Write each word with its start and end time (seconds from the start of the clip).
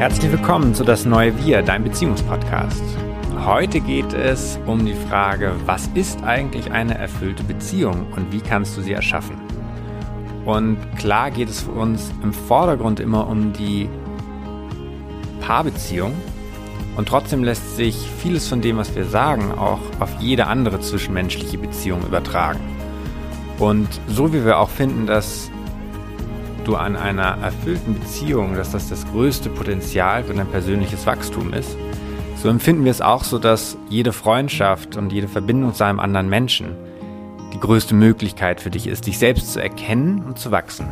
Herzlich 0.00 0.32
willkommen 0.32 0.74
zu 0.74 0.82
Das 0.82 1.04
Neue 1.04 1.36
Wir, 1.44 1.60
dein 1.60 1.84
Beziehungspodcast. 1.84 2.82
Heute 3.44 3.80
geht 3.80 4.14
es 4.14 4.58
um 4.64 4.86
die 4.86 4.94
Frage, 4.94 5.54
was 5.66 5.88
ist 5.88 6.22
eigentlich 6.22 6.72
eine 6.72 6.96
erfüllte 6.96 7.44
Beziehung 7.44 8.06
und 8.16 8.32
wie 8.32 8.40
kannst 8.40 8.78
du 8.78 8.80
sie 8.80 8.92
erschaffen? 8.92 9.36
Und 10.46 10.78
klar 10.96 11.30
geht 11.30 11.50
es 11.50 11.60
für 11.60 11.72
uns 11.72 12.10
im 12.22 12.32
Vordergrund 12.32 12.98
immer 12.98 13.28
um 13.28 13.52
die 13.52 13.90
Paarbeziehung. 15.42 16.14
Und 16.96 17.06
trotzdem 17.06 17.44
lässt 17.44 17.76
sich 17.76 17.94
vieles 18.22 18.48
von 18.48 18.62
dem, 18.62 18.78
was 18.78 18.96
wir 18.96 19.04
sagen, 19.04 19.52
auch 19.52 19.80
auf 20.00 20.18
jede 20.18 20.46
andere 20.46 20.80
zwischenmenschliche 20.80 21.58
Beziehung 21.58 22.00
übertragen. 22.06 22.60
Und 23.58 23.86
so 24.08 24.32
wie 24.32 24.46
wir 24.46 24.60
auch 24.60 24.70
finden, 24.70 25.06
dass 25.06 25.50
du 26.70 26.76
an 26.76 26.96
einer 26.96 27.36
erfüllten 27.42 27.94
Beziehung, 27.94 28.54
dass 28.54 28.70
das 28.70 28.88
das 28.88 29.04
größte 29.10 29.50
Potenzial 29.50 30.22
für 30.22 30.34
dein 30.34 30.46
persönliches 30.46 31.04
Wachstum 31.04 31.52
ist, 31.52 31.76
so 32.36 32.48
empfinden 32.48 32.84
wir 32.84 32.92
es 32.92 33.00
auch 33.00 33.24
so, 33.24 33.38
dass 33.38 33.76
jede 33.88 34.12
Freundschaft 34.12 34.96
und 34.96 35.12
jede 35.12 35.28
Verbindung 35.28 35.74
zu 35.74 35.84
einem 35.84 35.98
anderen 35.98 36.28
Menschen 36.28 36.76
die 37.52 37.58
größte 37.58 37.94
Möglichkeit 37.94 38.60
für 38.60 38.70
dich 38.70 38.86
ist, 38.86 39.06
dich 39.06 39.18
selbst 39.18 39.52
zu 39.52 39.60
erkennen 39.60 40.22
und 40.24 40.38
zu 40.38 40.52
wachsen. 40.52 40.86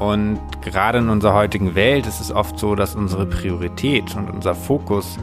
Und 0.00 0.40
gerade 0.62 0.98
in 0.98 1.08
unserer 1.08 1.34
heutigen 1.34 1.76
Welt 1.76 2.06
ist 2.06 2.20
es 2.20 2.32
oft 2.32 2.58
so, 2.58 2.74
dass 2.74 2.96
unsere 2.96 3.24
Priorität 3.24 4.16
und 4.16 4.28
unser 4.28 4.56
Fokus 4.56 5.16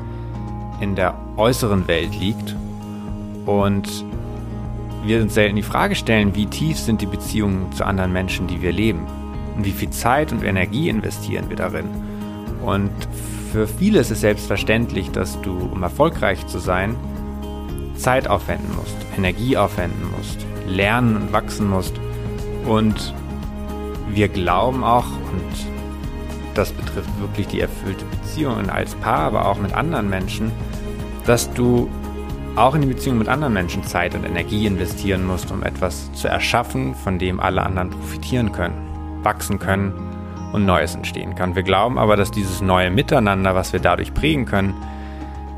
in 0.80 0.96
der 0.96 1.16
äußeren 1.36 1.88
Welt 1.90 2.16
liegt 2.16 2.56
und 3.46 4.06
wir 5.04 5.22
uns 5.22 5.34
selten 5.34 5.58
die 5.58 5.64
Frage 5.64 5.96
stellen, 5.96 6.34
wie 6.34 6.46
tief 6.46 6.78
sind 6.80 7.02
die 7.02 7.06
Beziehungen 7.06 7.72
zu 7.74 7.86
anderen 7.86 8.14
Menschen, 8.14 8.48
die 8.48 8.62
wir 8.62 8.72
leben 8.72 9.06
und 9.60 9.66
wie 9.66 9.72
viel 9.72 9.90
Zeit 9.90 10.32
und 10.32 10.42
Energie 10.42 10.88
investieren 10.88 11.50
wir 11.50 11.58
darin. 11.58 11.90
Und 12.64 12.92
für 13.52 13.68
viele 13.68 14.00
ist 14.00 14.10
es 14.10 14.22
selbstverständlich, 14.22 15.12
dass 15.12 15.42
du, 15.42 15.52
um 15.52 15.84
erfolgreich 15.84 16.48
zu 16.48 16.60
sein, 16.60 16.96
Zeit 17.98 18.30
aufwenden 18.30 18.74
musst, 18.78 18.96
Energie 19.18 19.58
aufwenden 19.58 20.12
musst, 20.18 20.46
lernen 20.66 21.18
und 21.18 21.34
wachsen 21.34 21.70
musst. 21.70 21.94
Und 22.66 23.14
wir 24.08 24.30
glauben 24.30 24.82
auch, 24.86 25.08
und 25.08 26.56
das 26.56 26.72
betrifft 26.72 27.10
wirklich 27.20 27.48
die 27.48 27.60
erfüllte 27.60 28.06
Beziehung 28.06 28.70
als 28.70 28.96
Paar, 28.96 29.24
aber 29.24 29.46
auch 29.46 29.60
mit 29.60 29.74
anderen 29.74 30.10
Menschen, 30.10 30.54
dass 31.26 31.52
du 31.54 31.90
auch 32.56 32.76
in 32.76 32.82
die 32.82 32.88
Beziehung 32.88 33.18
mit 33.18 33.28
anderen 33.28 33.54
Menschen 33.54 33.84
Zeit 33.84 34.16
und 34.16 34.24
Energie 34.24 34.68
investieren 34.68 35.28
musst, 35.28 35.52
um 35.52 35.64
etwas 35.64 36.10
zu 36.14 36.30
erschaffen, 36.30 36.96
von 36.96 37.20
dem 37.20 37.42
alle 37.42 37.62
anderen 37.62 37.90
profitieren 37.90 38.54
können, 38.54 38.89
wachsen 39.24 39.60
können 39.60 39.94
und 40.52 40.66
Neues 40.66 40.96
entstehen 40.96 41.36
kann. 41.36 41.56
Wir 41.56 41.64
glauben 41.64 41.98
aber, 41.98 42.16
dass 42.16 42.32
dieses 42.32 42.62
neue 42.62 42.90
Miteinander, 42.90 43.56
was 43.56 43.74
wir 43.74 43.80
dadurch 43.80 44.14
prägen 44.14 44.46
können, 44.46 44.74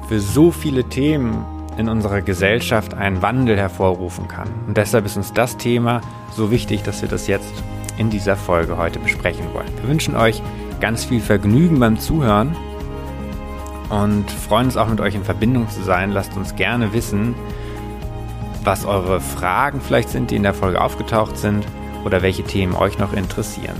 für 0.07 0.19
so 0.19 0.51
viele 0.51 0.83
Themen 0.83 1.45
in 1.77 1.87
unserer 1.87 2.21
Gesellschaft 2.21 2.93
einen 2.93 3.21
Wandel 3.21 3.57
hervorrufen 3.57 4.27
kann. 4.27 4.49
Und 4.67 4.77
deshalb 4.77 5.05
ist 5.05 5.17
uns 5.17 5.33
das 5.33 5.57
Thema 5.57 6.01
so 6.31 6.51
wichtig, 6.51 6.83
dass 6.83 7.01
wir 7.01 7.09
das 7.09 7.27
jetzt 7.27 7.63
in 7.97 8.09
dieser 8.09 8.35
Folge 8.35 8.77
heute 8.77 8.99
besprechen 8.99 9.45
wollen. 9.53 9.69
Wir 9.79 9.89
wünschen 9.89 10.15
euch 10.15 10.41
ganz 10.79 11.05
viel 11.05 11.21
Vergnügen 11.21 11.79
beim 11.79 11.99
Zuhören 11.99 12.55
und 13.89 14.29
freuen 14.29 14.65
uns 14.65 14.77
auch 14.77 14.87
mit 14.87 14.99
euch 14.99 15.15
in 15.15 15.23
Verbindung 15.23 15.69
zu 15.69 15.81
sein. 15.83 16.11
Lasst 16.11 16.35
uns 16.35 16.55
gerne 16.55 16.93
wissen, 16.93 17.35
was 18.63 18.85
eure 18.85 19.21
Fragen 19.21 19.81
vielleicht 19.81 20.09
sind, 20.09 20.31
die 20.31 20.35
in 20.35 20.43
der 20.43 20.53
Folge 20.53 20.81
aufgetaucht 20.81 21.37
sind 21.37 21.65
oder 22.05 22.21
welche 22.21 22.43
Themen 22.43 22.75
euch 22.75 22.97
noch 22.97 23.13
interessieren. 23.13 23.75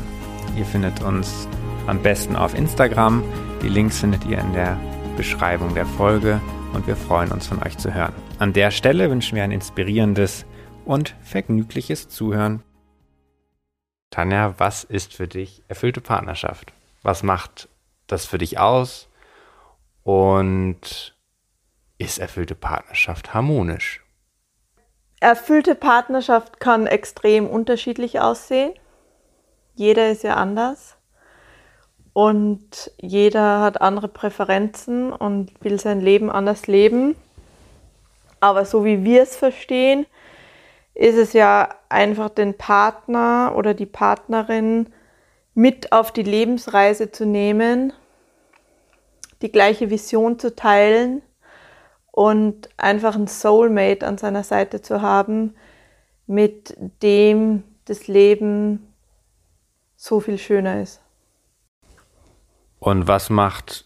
Ihr 0.58 0.66
findet 0.66 1.02
uns 1.02 1.48
am 1.88 2.02
besten 2.02 2.36
auf 2.36 2.54
Instagram. 2.54 3.24
Die 3.62 3.70
Links 3.70 4.00
findet 4.00 4.26
ihr 4.26 4.40
in 4.40 4.54
der 4.54 4.78
Beschreibung 5.18 5.74
der 5.74 5.86
Folge 5.86 6.40
und 6.74 6.88
wir 6.88 6.96
freuen 6.96 7.32
uns 7.32 7.48
von 7.48 7.62
euch 7.64 7.78
zu 7.78 7.94
hören. 7.94 8.14
An 8.40 8.54
der 8.54 8.72
Stelle 8.72 9.10
wünschen 9.10 9.36
wir 9.36 9.44
ein 9.44 9.52
inspirierendes 9.52 10.46
und 10.86 11.16
vergnügliches 11.22 12.10
Zuhören. 12.10 12.64
Tanja, 14.10 14.56
was 14.58 14.84
ist 14.84 15.14
für 15.14 15.28
dich 15.28 15.64
erfüllte 15.68 16.02
Partnerschaft? 16.02 16.74
Was 17.02 17.24
macht 17.24 17.70
das 18.08 18.26
für 18.26 18.38
dich 18.38 18.60
aus? 18.60 19.08
Und 20.04 21.16
ist 21.98 22.20
erfüllte 22.20 22.56
Partnerschaft 22.56 23.34
harmonisch? 23.34 24.01
Erfüllte 25.22 25.76
Partnerschaft 25.76 26.60
kann 26.60 26.88
extrem 26.88 27.48
unterschiedlich 27.48 28.20
aussehen. 28.20 28.74
Jeder 29.76 30.10
ist 30.10 30.24
ja 30.24 30.34
anders 30.34 30.98
und 32.12 32.92
jeder 32.98 33.62
hat 33.62 33.82
andere 33.82 34.08
Präferenzen 34.08 35.14
und 35.14 35.52
will 35.64 35.80
sein 35.80 36.02
Leben 36.02 36.32
anders 36.32 36.66
leben. 36.66 37.16
Aber 38.40 38.66
so 38.66 38.84
wie 38.84 39.04
wir 39.04 39.22
es 39.22 39.36
verstehen, 39.36 40.08
ist 40.96 41.18
es 41.18 41.34
ja 41.34 41.70
einfach 41.88 42.30
den 42.30 42.58
Partner 42.58 43.54
oder 43.56 43.76
die 43.76 43.86
Partnerin 43.86 44.92
mit 45.54 45.92
auf 45.92 46.12
die 46.12 46.24
Lebensreise 46.24 47.12
zu 47.12 47.28
nehmen, 47.28 47.94
die 49.44 49.52
gleiche 49.52 49.92
Vision 49.92 50.40
zu 50.40 50.56
teilen 50.56 51.22
und 52.12 52.70
einfach 52.78 53.16
ein 53.16 53.28
Soulmate 53.28 54.06
an 54.06 54.18
seiner 54.18 54.44
Seite 54.44 54.82
zu 54.82 55.02
haben, 55.02 55.56
mit 56.28 56.76
dem 57.02 57.64
das 57.86 58.08
Leben 58.08 58.94
so 59.96 60.20
viel 60.20 60.38
schöner 60.38 60.82
ist. 60.82 61.02
Und 62.80 63.08
was 63.08 63.30
macht 63.30 63.86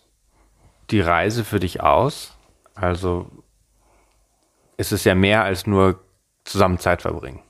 die 0.89 1.01
Reise 1.01 1.43
für 1.43 1.59
dich 1.59 1.81
aus? 1.81 2.37
Also 2.73 3.29
ist 4.77 4.91
es 4.91 5.03
ja 5.03 5.15
mehr 5.15 5.43
als 5.43 5.67
nur 5.67 5.99
zusammen 6.43 6.79
Zeit 6.79 7.01
verbringen. 7.01 7.41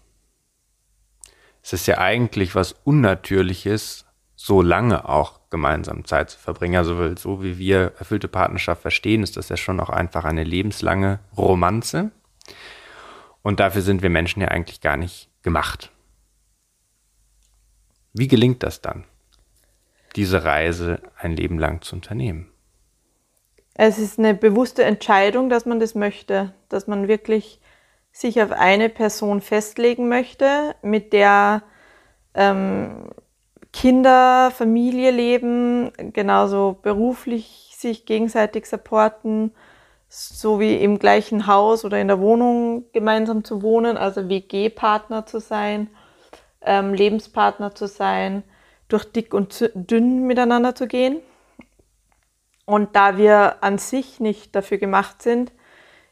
Es 1.61 1.73
ist 1.73 1.87
ja 1.87 1.97
eigentlich 1.97 2.55
was 2.55 2.73
Unnatürliches, 2.83 4.04
so 4.45 4.61
lange 4.61 5.09
auch 5.09 5.39
gemeinsam 5.49 6.05
Zeit 6.05 6.29
zu 6.29 6.37
verbringen. 6.37 6.75
Also 6.75 7.15
so 7.15 7.41
wie 7.41 7.57
wir 7.57 7.93
erfüllte 7.97 8.27
Partnerschaft 8.27 8.83
verstehen, 8.83 9.23
ist 9.23 9.37
das 9.37 9.49
ja 9.49 9.57
schon 9.57 9.79
auch 9.79 9.89
einfach 9.89 10.23
eine 10.23 10.43
lebenslange 10.43 11.17
Romanze. 11.35 12.11
Und 13.41 13.59
dafür 13.59 13.81
sind 13.81 14.03
wir 14.03 14.11
Menschen 14.11 14.41
ja 14.41 14.49
eigentlich 14.49 14.81
gar 14.81 14.97
nicht 14.97 15.31
gemacht. 15.41 15.91
Wie 18.13 18.27
gelingt 18.27 18.61
das 18.61 18.81
dann, 18.81 19.05
diese 20.15 20.43
Reise 20.43 21.01
ein 21.17 21.35
Leben 21.35 21.57
lang 21.57 21.81
zu 21.81 21.95
unternehmen? 21.95 22.51
Es 23.73 23.97
ist 23.97 24.19
eine 24.19 24.35
bewusste 24.35 24.83
Entscheidung, 24.83 25.49
dass 25.49 25.65
man 25.65 25.79
das 25.79 25.95
möchte, 25.95 26.53
dass 26.69 26.85
man 26.85 27.07
wirklich 27.07 27.59
sich 28.11 28.39
auf 28.43 28.51
eine 28.51 28.89
Person 28.89 29.41
festlegen 29.41 30.07
möchte, 30.07 30.75
mit 30.83 31.13
der 31.13 31.63
ähm, 32.35 33.09
Kinder, 33.75 34.51
Familie 34.51 35.11
leben, 35.11 35.91
genauso 36.13 36.79
beruflich 36.81 37.73
sich 37.77 38.05
gegenseitig 38.05 38.67
supporten, 38.67 39.51
so 40.07 40.59
wie 40.61 40.75
im 40.75 40.97
gleichen 40.97 41.45
Haus 41.45 41.83
oder 41.83 41.99
in 41.99 42.07
der 42.07 42.21
Wohnung 42.21 42.85
gemeinsam 42.93 43.43
zu 43.43 43.61
wohnen, 43.61 43.97
also 43.97 44.29
WG-Partner 44.29 45.25
zu 45.25 45.39
sein 45.39 45.89
ähm, 46.65 46.93
Lebenspartner 46.93 47.73
zu 47.73 47.87
sein, 47.87 48.43
durch 48.87 49.05
dick 49.05 49.33
und 49.33 49.71
dünn 49.73 50.27
miteinander 50.27 50.75
zu 50.75 50.87
gehen. 50.87 51.21
Und 52.65 52.95
da 52.95 53.17
wir 53.17 53.63
an 53.63 53.77
sich 53.77 54.19
nicht 54.19 54.55
dafür 54.55 54.77
gemacht 54.77 55.21
sind, 55.21 55.51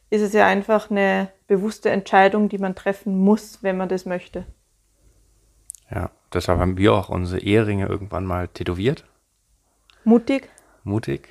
ist 0.10 0.22
es 0.22 0.34
ja 0.34 0.46
einfach 0.46 0.92
eine 0.92 1.30
bewusste 1.48 1.90
Entscheidung, 1.90 2.50
die 2.50 2.60
man 2.60 2.76
treffen 2.76 3.18
muss, 3.18 3.64
wenn 3.64 3.78
man 3.78 3.90
das 3.90 4.06
möchte. 4.06 4.46
Ja, 5.90 6.12
deshalb 6.34 6.60
haben 6.60 6.78
wir 6.78 6.94
auch 6.94 7.10
unsere 7.10 7.42
Eheringe 7.42 7.88
irgendwann 7.88 8.26
mal 8.26 8.48
tätowiert. 8.48 9.06
Mutig. 10.04 10.50
Mutig. 10.84 11.30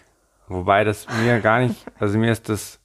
Wobei 0.48 0.84
das 0.84 1.06
mir 1.22 1.40
gar 1.40 1.60
nicht, 1.60 1.84
also 1.98 2.18
mir 2.18 2.32
ist 2.32 2.48
das 2.48 2.78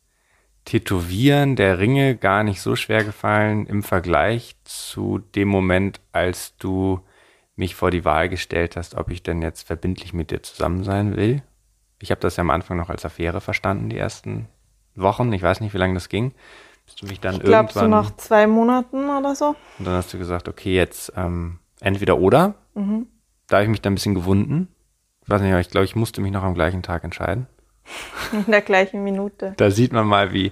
Tätowieren 0.66 1.56
der 1.56 1.80
Ringe 1.80 2.18
gar 2.18 2.44
nicht 2.44 2.62
so 2.62 2.76
schwer 2.76 3.06
gefallen 3.06 3.66
im 3.68 3.84
Vergleich 3.84 4.58
zu 4.66 5.20
dem 5.20 5.48
Moment, 5.48 6.02
als 6.12 6.58
du 6.58 7.00
mich 7.56 7.74
vor 7.74 7.90
die 7.90 8.04
Wahl 8.04 8.28
gestellt 8.28 8.76
hast, 8.76 8.96
ob 8.96 9.10
ich 9.10 9.24
denn 9.24 9.42
jetzt 9.42 9.66
verbindlich 9.66 10.14
mit 10.14 10.30
dir 10.30 10.44
zusammen 10.44 10.84
sein 10.84 11.16
will. 11.16 11.42
Ich 12.00 12.12
habe 12.12 12.20
das 12.20 12.36
ja 12.36 12.42
am 12.42 12.50
Anfang 12.50 12.78
noch 12.78 12.90
als 12.90 13.06
Affäre 13.06 13.40
verstanden, 13.40 13.90
die 13.90 13.98
ersten 13.98 14.50
Wochen. 14.96 15.32
Ich 15.32 15.42
weiß 15.42 15.62
nicht, 15.62 15.74
wie 15.74 15.78
lange 15.78 15.94
das 15.94 16.10
ging. 16.10 16.34
Bis 16.86 16.96
du 16.96 17.08
mich 17.08 17.20
dann 17.20 17.36
ich 17.36 17.44
glaub, 17.44 17.68
irgendwann. 17.68 17.84
so 17.84 17.90
nach 17.90 18.18
zwei 18.18 18.46
Monaten 18.46 19.10
oder 19.10 19.36
so. 19.36 19.56
Und 19.80 19.86
dann 19.86 19.96
hast 19.96 20.14
du 20.14 20.18
gesagt, 20.18 20.48
okay, 20.48 20.76
jetzt 20.76 21.14
ähm, 21.16 21.60
entweder 21.80 22.18
oder. 22.18 22.56
Mhm. 22.74 23.08
Da 23.48 23.58
habe 23.58 23.66
ich 23.66 23.70
mich 23.70 23.82
dann 23.82 23.94
ein 23.94 23.96
bisschen 23.96 24.16
gewunden. 24.16 24.68
Ich 25.24 25.30
weiß 25.30 25.42
nicht, 25.42 25.52
aber 25.52 25.62
ich 25.62 25.70
glaube, 25.70 25.86
ich 25.86 25.96
musste 25.96 26.22
mich 26.22 26.32
noch 26.32 26.44
am 26.44 26.54
gleichen 26.54 26.84
Tag 26.84 27.04
entscheiden. 27.04 27.48
In 28.32 28.52
der 28.52 28.62
gleichen 28.62 29.04
Minute. 29.04 29.54
Da 29.58 29.72
sieht 29.72 29.94
man 29.94 30.08
mal, 30.08 30.34
wie, 30.34 30.52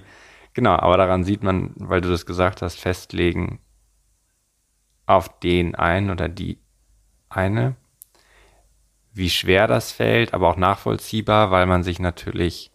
genau, 0.54 0.76
aber 0.76 0.96
daran 0.96 1.24
sieht 1.24 1.42
man, 1.42 1.72
weil 1.76 2.00
du 2.00 2.08
das 2.08 2.26
gesagt 2.26 2.62
hast, 2.62 2.80
festlegen 2.80 3.60
auf 5.06 5.38
den 5.40 5.74
einen 5.74 6.10
oder 6.10 6.28
die 6.28 6.58
eine, 7.28 7.76
wie 9.12 9.30
schwer 9.30 9.66
das 9.66 9.92
fällt, 9.92 10.34
aber 10.34 10.48
auch 10.48 10.56
nachvollziehbar, 10.56 11.50
weil 11.50 11.66
man 11.66 11.82
sich 11.82 11.98
natürlich 11.98 12.70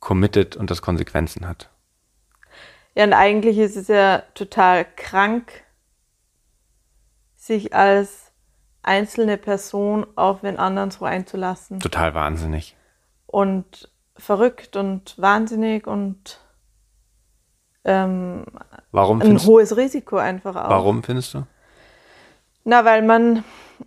committed 0.00 0.56
und 0.56 0.70
das 0.70 0.82
Konsequenzen 0.82 1.46
hat. 1.46 1.70
Ja, 2.94 3.04
und 3.04 3.12
eigentlich 3.12 3.58
ist 3.58 3.76
es 3.76 3.88
ja 3.88 4.22
total 4.34 4.84
krank, 4.96 5.64
sich 7.42 7.74
als 7.74 8.30
einzelne 8.84 9.36
Person 9.36 10.06
auf 10.14 10.42
den 10.42 10.60
anderen 10.60 10.92
so 10.92 11.04
einzulassen. 11.04 11.80
Total 11.80 12.14
wahnsinnig. 12.14 12.76
Und 13.26 13.90
verrückt 14.16 14.76
und 14.76 15.18
wahnsinnig 15.18 15.88
und 15.88 16.38
ähm, 17.84 18.44
warum 18.92 19.20
ein 19.20 19.42
hohes 19.42 19.76
Risiko 19.76 20.18
einfach 20.18 20.54
auch. 20.54 20.70
Warum 20.70 21.02
findest 21.02 21.34
du? 21.34 21.44
Na, 22.62 22.84
weil 22.84 23.02
man, 23.02 23.42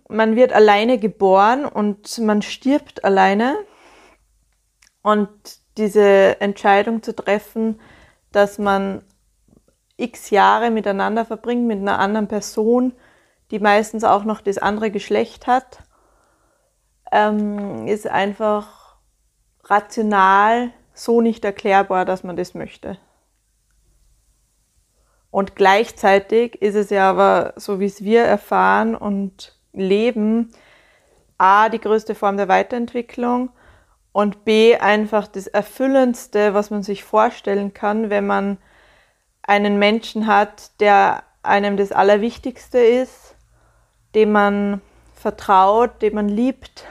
man 0.06 0.36
wird 0.36 0.52
alleine 0.52 0.98
geboren 0.98 1.64
und 1.64 2.18
man 2.18 2.42
stirbt 2.42 3.06
alleine. 3.06 3.56
Und 5.00 5.30
diese 5.78 6.42
Entscheidung 6.42 7.02
zu 7.02 7.16
treffen, 7.16 7.80
dass 8.32 8.58
man 8.58 9.02
x 9.96 10.28
Jahre 10.28 10.70
miteinander 10.70 11.24
verbringt 11.24 11.66
mit 11.66 11.78
einer 11.78 11.98
anderen 11.98 12.28
Person, 12.28 12.92
die 13.50 13.58
meistens 13.58 14.04
auch 14.04 14.24
noch 14.24 14.40
das 14.40 14.58
andere 14.58 14.90
Geschlecht 14.90 15.46
hat, 15.46 15.80
ähm, 17.12 17.86
ist 17.86 18.06
einfach 18.06 18.96
rational 19.64 20.72
so 20.94 21.20
nicht 21.20 21.44
erklärbar, 21.44 22.04
dass 22.04 22.24
man 22.24 22.36
das 22.36 22.54
möchte. 22.54 22.98
Und 25.30 25.54
gleichzeitig 25.54 26.62
ist 26.62 26.76
es 26.76 26.90
ja 26.90 27.10
aber, 27.10 27.52
so 27.56 27.78
wie 27.78 27.84
es 27.84 28.02
wir 28.02 28.22
erfahren 28.22 28.94
und 28.94 29.58
leben, 29.72 30.50
A, 31.36 31.68
die 31.68 31.80
größte 31.80 32.14
Form 32.14 32.38
der 32.38 32.48
Weiterentwicklung 32.48 33.50
und 34.12 34.46
B, 34.46 34.76
einfach 34.76 35.26
das 35.26 35.46
Erfüllendste, 35.46 36.54
was 36.54 36.70
man 36.70 36.82
sich 36.82 37.04
vorstellen 37.04 37.74
kann, 37.74 38.08
wenn 38.08 38.26
man 38.26 38.56
einen 39.42 39.78
Menschen 39.78 40.26
hat, 40.26 40.80
der 40.80 41.22
einem 41.42 41.76
das 41.76 41.92
Allerwichtigste 41.92 42.78
ist, 42.78 43.25
dem 44.16 44.32
man 44.32 44.80
vertraut, 45.14 46.02
dem 46.02 46.14
man 46.14 46.28
liebt 46.28 46.86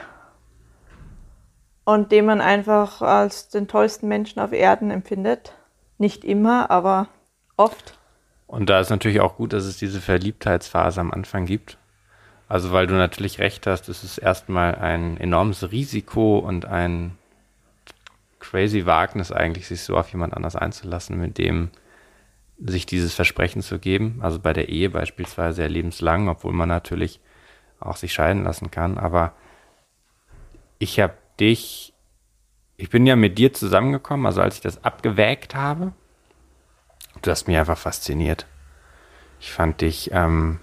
und 1.84 2.12
den 2.12 2.24
man 2.24 2.40
einfach 2.40 3.02
als 3.02 3.48
den 3.48 3.68
tollsten 3.68 4.08
Menschen 4.08 4.40
auf 4.40 4.52
Erden 4.52 4.90
empfindet. 4.90 5.52
Nicht 5.98 6.24
immer, 6.24 6.70
aber 6.70 7.08
oft. 7.56 7.98
Und 8.46 8.70
da 8.70 8.78
ist 8.78 8.90
natürlich 8.90 9.20
auch 9.20 9.36
gut, 9.36 9.52
dass 9.52 9.64
es 9.64 9.76
diese 9.76 10.00
Verliebtheitsphase 10.00 11.00
am 11.00 11.10
Anfang 11.10 11.46
gibt. 11.46 11.78
Also 12.48 12.70
weil 12.70 12.86
du 12.86 12.94
natürlich 12.94 13.40
recht 13.40 13.66
hast, 13.66 13.88
es 13.88 14.04
ist 14.04 14.18
erstmal 14.18 14.76
ein 14.76 15.16
enormes 15.16 15.72
Risiko 15.72 16.38
und 16.38 16.64
ein 16.64 17.18
crazy 18.38 18.86
Wagnis 18.86 19.32
eigentlich, 19.32 19.66
sich 19.66 19.82
so 19.82 19.96
auf 19.96 20.12
jemand 20.12 20.34
anders 20.34 20.54
einzulassen, 20.54 21.18
mit 21.18 21.38
dem 21.38 21.70
sich 22.58 22.86
dieses 22.86 23.14
Versprechen 23.14 23.62
zu 23.62 23.78
geben. 23.78 24.18
Also 24.22 24.38
bei 24.38 24.52
der 24.52 24.68
Ehe 24.68 24.90
beispielsweise 24.90 25.62
ja 25.62 25.68
lebenslang, 25.68 26.28
obwohl 26.28 26.52
man 26.52 26.68
natürlich 26.68 27.20
auch 27.80 27.96
sich 27.96 28.12
scheiden 28.12 28.44
lassen 28.44 28.70
kann. 28.70 28.98
Aber 28.98 29.34
ich 30.78 31.00
habe 31.00 31.14
dich, 31.38 31.92
ich 32.76 32.90
bin 32.90 33.06
ja 33.06 33.16
mit 33.16 33.38
dir 33.38 33.52
zusammengekommen, 33.52 34.26
also 34.26 34.40
als 34.40 34.56
ich 34.56 34.60
das 34.62 34.84
abgewägt 34.84 35.54
habe, 35.54 35.92
Du 37.22 37.30
hast 37.30 37.46
mich 37.46 37.56
einfach 37.56 37.78
fasziniert. 37.78 38.46
Ich 39.40 39.50
fand 39.50 39.80
dich 39.80 40.10
ähm, 40.12 40.60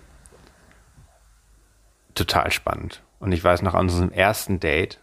total 2.16 2.52
spannend. 2.52 3.04
Und 3.20 3.32
ich 3.32 3.44
weiß 3.44 3.62
noch 3.62 3.74
an 3.74 3.86
unserem 3.86 4.12
ersten 4.12 4.60
Date, 4.60 5.00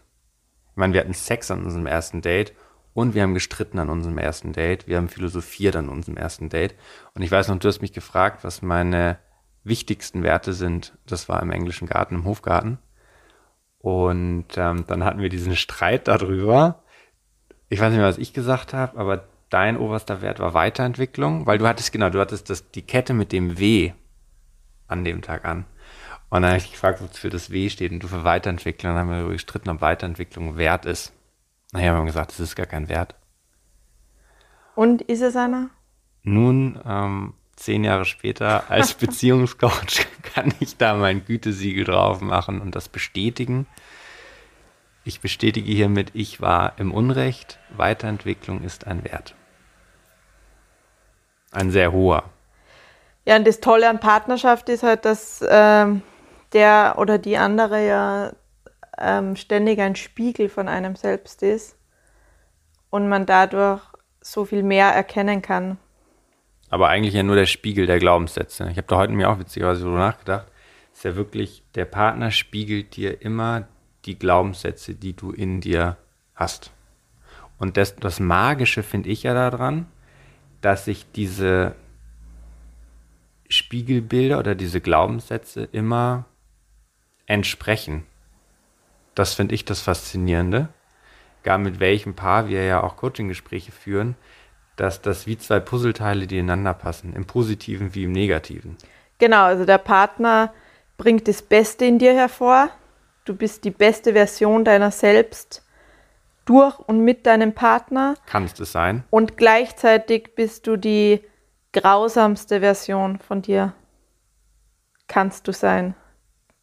ich 0.70 0.76
meine, 0.76 0.94
wir 0.94 1.00
hatten 1.00 1.14
Sex 1.14 1.50
an 1.50 1.64
unserem 1.64 1.87
ersten 1.87 2.22
Date 2.22 2.54
und 3.00 3.14
wir 3.14 3.23
haben 3.23 3.35
gestritten 3.35 3.79
an 3.79 3.88
unserem 3.88 4.19
ersten 4.19 4.52
Date. 4.52 4.87
Wir 4.87 4.97
haben 4.97 5.08
philosophiert 5.08 5.76
an 5.76 5.88
unserem 5.88 6.17
ersten 6.17 6.49
Date. 6.49 6.75
Und 7.14 7.23
ich 7.23 7.31
weiß 7.31 7.49
noch, 7.49 7.58
du 7.58 7.69
hast 7.69 7.81
mich 7.81 7.93
gefragt, 7.93 8.44
was 8.44 8.62
meine 8.62 9.19
wichtigsten 9.64 10.23
Werte 10.23 10.52
sind. 10.52 10.97
Das 11.06 11.29
war 11.29 11.43
im 11.43 11.50
englischen 11.50 11.88
Garten, 11.88 12.17
im 12.17 12.25
Hofgarten. 12.25 12.79
Und 13.79 14.47
ähm, 14.56 14.85
dann 14.87 15.05
hatten 15.05 15.20
wir 15.20 15.31
diesen 15.31 15.56
Streit 15.56 16.08
darüber. 16.08 16.82
Ich 17.69 17.81
weiß 17.81 17.91
nicht 17.91 17.99
mehr, 17.99 18.08
was 18.08 18.19
ich 18.19 18.32
gesagt 18.32 18.75
habe, 18.75 18.99
aber 18.99 19.29
dein 19.49 19.76
oberster 19.76 20.23
Wert 20.23 20.38
war 20.38 20.55
Weiterentwicklung, 20.55 21.47
weil 21.47 21.58
du 21.58 21.67
hattest, 21.67 21.93
genau, 21.93 22.11
du 22.11 22.20
hattest 22.20 22.50
das, 22.50 22.70
die 22.70 22.82
Kette 22.82 23.14
mit 23.14 23.32
dem 23.32 23.58
W 23.58 23.93
an 24.87 25.05
dem 25.05 25.23
Tag 25.23 25.44
an. 25.44 25.64
Und 26.29 26.43
dann 26.43 26.50
habe 26.52 26.58
ich 26.58 26.70
gefragt, 26.70 27.00
wofür 27.00 27.31
das 27.31 27.50
W 27.50 27.69
steht 27.70 27.91
und 27.93 28.00
du 28.00 28.08
für 28.08 28.25
Weiterentwicklung. 28.25 28.93
dann 28.93 29.00
haben 29.00 29.08
wir 29.11 29.17
darüber 29.17 29.32
gestritten, 29.32 29.70
ob 29.70 29.81
Weiterentwicklung 29.81 30.56
wert 30.56 30.85
ist. 30.87 31.12
Naja, 31.72 31.93
wir 31.93 31.99
haben 31.99 32.06
gesagt, 32.06 32.32
das 32.32 32.40
ist 32.40 32.56
gar 32.56 32.67
kein 32.67 32.88
Wert. 32.88 33.14
Und 34.75 35.02
ist 35.02 35.20
es 35.20 35.37
einer? 35.37 35.70
Nun, 36.22 36.81
ähm, 36.84 37.34
zehn 37.56 37.84
Jahre 37.84 38.05
später 38.05 38.70
als 38.70 38.94
Beziehungscoach 39.00 40.06
kann 40.34 40.52
ich 40.61 40.76
da 40.76 40.94
mein 40.94 41.25
Gütesiegel 41.25 41.84
drauf 41.84 42.20
machen 42.20 42.61
und 42.61 42.75
das 42.75 42.88
bestätigen. 42.88 43.67
Ich 45.05 45.20
bestätige 45.20 45.70
hiermit, 45.70 46.11
ich 46.14 46.40
war 46.40 46.75
im 46.78 46.93
Unrecht. 46.93 47.58
Weiterentwicklung 47.76 48.62
ist 48.62 48.87
ein 48.87 49.05
Wert. 49.05 49.34
Ein 51.52 51.70
sehr 51.70 51.93
hoher. 51.93 52.25
Ja, 53.25 53.37
und 53.37 53.46
das 53.46 53.61
Tolle 53.61 53.88
an 53.88 54.00
Partnerschaft 54.00 54.69
ist 54.69 54.82
halt, 54.82 55.05
dass 55.05 55.44
ähm, 55.49 56.02
der 56.52 56.94
oder 56.99 57.19
die 57.19 57.37
andere 57.37 57.87
ja 57.87 58.32
ähm, 59.00 59.37
ständig 59.37 59.81
ein 59.81 59.97
Spiegel 59.97 60.49
von 60.49 60.69
einem 60.69 60.97
selbst 60.97 61.43
ist 61.43 61.76
und 62.91 63.08
man 63.08 63.26
dadurch 63.26 63.82
so 64.20 64.44
viel 64.44 64.62
mehr 64.62 64.88
erkennen 64.88 65.43
kann. 65.43 65.79
Aber 66.69 66.88
eigentlich 66.88 67.14
ja 67.14 67.23
nur 67.23 67.37
der 67.37 67.47
Spiegel 67.47 67.87
der 67.87 67.99
Glaubenssätze. 67.99 68.69
Ich 68.70 68.76
habe 68.76 68.87
da 68.87 68.97
heute 68.97 69.12
mir 69.12 69.31
auch 69.31 69.38
witzigerweise 69.38 69.82
darüber 69.82 69.99
nachgedacht. 69.99 70.47
Ist 70.93 71.05
ja 71.05 71.17
wirklich, 71.17 71.64
der 71.75 71.85
Partner 71.85 72.31
spiegelt 72.31 72.97
dir 72.97 73.23
immer 73.23 73.67
die 74.05 74.19
Glaubenssätze, 74.19 74.94
die 74.94 75.14
du 75.14 75.32
in 75.32 75.61
dir 75.61 75.97
hast. 76.35 76.70
Und 77.58 77.76
das, 77.76 77.97
das 77.97 78.20
Magische 78.20 78.82
finde 78.82 79.11
ich 79.11 79.25
ja 79.25 79.35
daran, 79.35 79.87
dass 80.61 80.85
sich 80.85 81.11
diese 81.12 81.75
Spiegelbilder 83.49 84.38
oder 84.38 84.55
diese 84.55 84.81
Glaubenssätze 84.81 85.69
immer 85.73 86.25
entsprechen. 87.26 88.05
Das 89.20 89.34
finde 89.34 89.54
ich 89.54 89.66
das 89.66 89.82
Faszinierende. 89.82 90.70
Gar 91.42 91.58
mit 91.58 91.78
welchem 91.78 92.14
Paar 92.14 92.48
wir 92.48 92.64
ja 92.64 92.82
auch 92.82 92.96
Coaching-Gespräche 92.96 93.70
führen, 93.70 94.16
dass 94.76 95.02
das 95.02 95.26
wie 95.26 95.36
zwei 95.36 95.60
Puzzleteile, 95.60 96.26
die 96.26 96.38
ineinander 96.38 96.72
passen, 96.72 97.12
im 97.12 97.26
Positiven 97.26 97.94
wie 97.94 98.04
im 98.04 98.12
Negativen. 98.12 98.78
Genau, 99.18 99.42
also 99.42 99.66
der 99.66 99.76
Partner 99.76 100.54
bringt 100.96 101.28
das 101.28 101.42
Beste 101.42 101.84
in 101.84 101.98
dir 101.98 102.14
hervor. 102.14 102.70
Du 103.26 103.34
bist 103.34 103.64
die 103.64 103.70
beste 103.70 104.14
Version 104.14 104.64
deiner 104.64 104.90
selbst 104.90 105.66
durch 106.46 106.78
und 106.78 107.04
mit 107.04 107.26
deinem 107.26 107.52
Partner. 107.52 108.14
Kannst 108.24 108.58
es 108.60 108.72
sein. 108.72 109.04
Und 109.10 109.36
gleichzeitig 109.36 110.34
bist 110.34 110.66
du 110.66 110.78
die 110.78 111.20
grausamste 111.74 112.60
Version 112.60 113.18
von 113.18 113.42
dir. 113.42 113.74
Kannst 115.08 115.46
du 115.46 115.52
sein. 115.52 115.94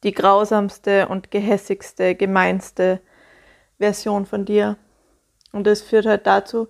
Die 0.04 0.14
grausamste 0.14 1.08
und 1.08 1.32
gehässigste, 1.32 2.16
gemeinste 2.16 3.02
Version 3.80 4.26
von 4.26 4.46
dir. 4.46 4.78
Und 5.52 5.66
das 5.66 5.82
führt 5.82 6.06
halt 6.06 6.28
dazu, 6.28 6.68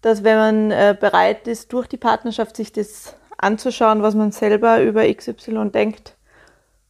dass 0.00 0.24
wenn 0.24 0.36
man 0.36 0.70
äh, 0.70 0.96
bereit 0.98 1.46
ist, 1.46 1.72
durch 1.72 1.86
die 1.86 1.96
Partnerschaft 1.96 2.56
sich 2.56 2.72
das 2.72 3.16
anzuschauen, 3.38 4.02
was 4.02 4.14
man 4.14 4.32
selber 4.32 4.82
über 4.82 5.12
XY 5.12 5.70
denkt, 5.70 6.16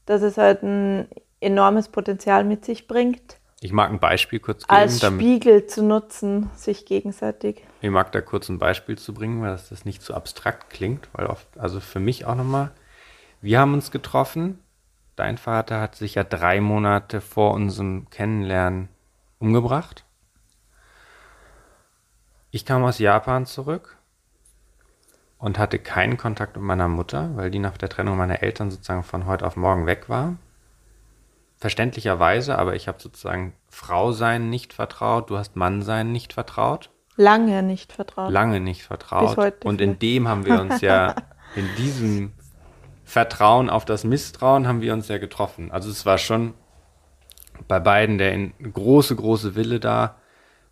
dass 0.06 0.22
es 0.22 0.38
halt 0.38 0.62
ein 0.62 1.08
enormes 1.40 1.88
Potenzial 1.88 2.44
mit 2.44 2.64
sich 2.64 2.86
bringt 2.86 3.40
ich 3.62 3.72
mag 3.72 3.90
ein 3.90 4.00
Beispiel 4.00 4.40
kurz 4.40 4.66
geben. 4.66 4.80
Als 4.80 5.04
Spiegel 5.04 5.66
zu 5.66 5.82
nutzen, 5.82 6.50
sich 6.56 6.86
gegenseitig. 6.86 7.62
Ich 7.82 7.90
mag 7.90 8.10
da 8.10 8.22
kurz 8.22 8.48
ein 8.48 8.58
Beispiel 8.58 8.96
zu 8.96 9.12
bringen, 9.12 9.42
weil 9.42 9.50
das 9.50 9.84
nicht 9.84 10.02
so 10.02 10.14
abstrakt 10.14 10.70
klingt, 10.70 11.08
weil 11.12 11.26
oft, 11.26 11.46
also 11.58 11.78
für 11.78 12.00
mich 12.00 12.24
auch 12.24 12.34
nochmal, 12.34 12.70
wir 13.42 13.60
haben 13.60 13.74
uns 13.74 13.90
getroffen. 13.90 14.58
Dein 15.16 15.38
Vater 15.38 15.80
hat 15.80 15.96
sich 15.96 16.14
ja 16.14 16.24
drei 16.24 16.60
Monate 16.60 17.20
vor 17.20 17.52
unserem 17.54 18.08
Kennenlernen 18.10 18.88
umgebracht. 19.38 20.04
Ich 22.50 22.64
kam 22.64 22.84
aus 22.84 22.98
Japan 22.98 23.46
zurück 23.46 23.96
und 25.38 25.58
hatte 25.58 25.78
keinen 25.78 26.16
Kontakt 26.16 26.56
mit 26.56 26.64
meiner 26.64 26.88
Mutter, 26.88 27.36
weil 27.36 27.50
die 27.50 27.58
nach 27.58 27.76
der 27.78 27.88
Trennung 27.88 28.16
meiner 28.16 28.42
Eltern 28.42 28.70
sozusagen 28.70 29.02
von 29.02 29.26
heute 29.26 29.46
auf 29.46 29.56
morgen 29.56 29.86
weg 29.86 30.08
war 30.08 30.36
verständlicherweise, 31.60 32.58
aber 32.58 32.74
ich 32.74 32.88
habe 32.88 33.00
sozusagen 33.00 33.52
Frau 33.68 34.12
sein 34.12 34.48
nicht 34.50 34.72
vertraut, 34.72 35.30
du 35.30 35.36
hast 35.36 35.56
Mann 35.56 35.82
sein 35.82 36.10
nicht 36.10 36.32
vertraut. 36.32 36.90
Lange 37.16 37.62
nicht 37.62 37.92
vertraut. 37.92 38.32
Lange 38.32 38.60
nicht 38.60 38.82
vertraut. 38.82 39.28
Bis 39.28 39.36
heute 39.36 39.68
Und 39.68 39.80
in 39.80 39.98
dem 39.98 40.26
haben 40.26 40.46
wir 40.46 40.58
uns 40.58 40.80
ja, 40.80 41.14
in 41.54 41.68
diesem 41.76 42.32
Vertrauen 43.10 43.70
auf 43.70 43.84
das 43.84 44.04
Misstrauen 44.04 44.68
haben 44.68 44.82
wir 44.82 44.92
uns 44.92 45.08
ja 45.08 45.18
getroffen. 45.18 45.72
Also 45.72 45.90
es 45.90 46.06
war 46.06 46.16
schon 46.16 46.54
bei 47.66 47.80
beiden 47.80 48.18
der 48.18 48.38
große, 48.38 49.16
große 49.16 49.56
Wille 49.56 49.80
da 49.80 50.14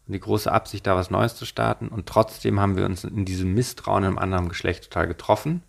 und 0.06 0.12
die 0.12 0.20
große 0.20 0.50
Absicht, 0.50 0.86
da 0.86 0.94
was 0.94 1.10
Neues 1.10 1.34
zu 1.34 1.46
starten. 1.46 1.88
Und 1.88 2.06
trotzdem 2.06 2.60
haben 2.60 2.76
wir 2.76 2.84
uns 2.86 3.02
in 3.02 3.24
diesem 3.24 3.54
Misstrauen 3.54 4.04
im 4.04 4.20
anderen 4.20 4.48
Geschlecht 4.48 4.84
total 4.84 5.08
getroffen. 5.08 5.64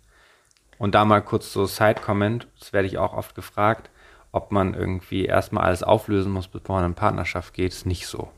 Und 0.78 0.94
da 0.94 1.04
mal 1.04 1.22
kurz 1.22 1.52
so 1.52 1.66
Side-Comment, 1.66 2.46
das 2.60 2.72
werde 2.72 2.86
ich 2.86 2.98
auch 2.98 3.14
oft 3.14 3.34
gefragt, 3.34 3.90
ob 4.30 4.52
man 4.52 4.74
irgendwie 4.74 5.24
erstmal 5.24 5.64
alles 5.64 5.82
auflösen 5.82 6.30
muss, 6.30 6.46
bevor 6.46 6.76
man 6.76 6.90
in 6.90 6.94
Partnerschaft 6.94 7.52
geht, 7.52 7.72
ist 7.72 7.84
nicht 7.84 8.06
so. 8.06 8.28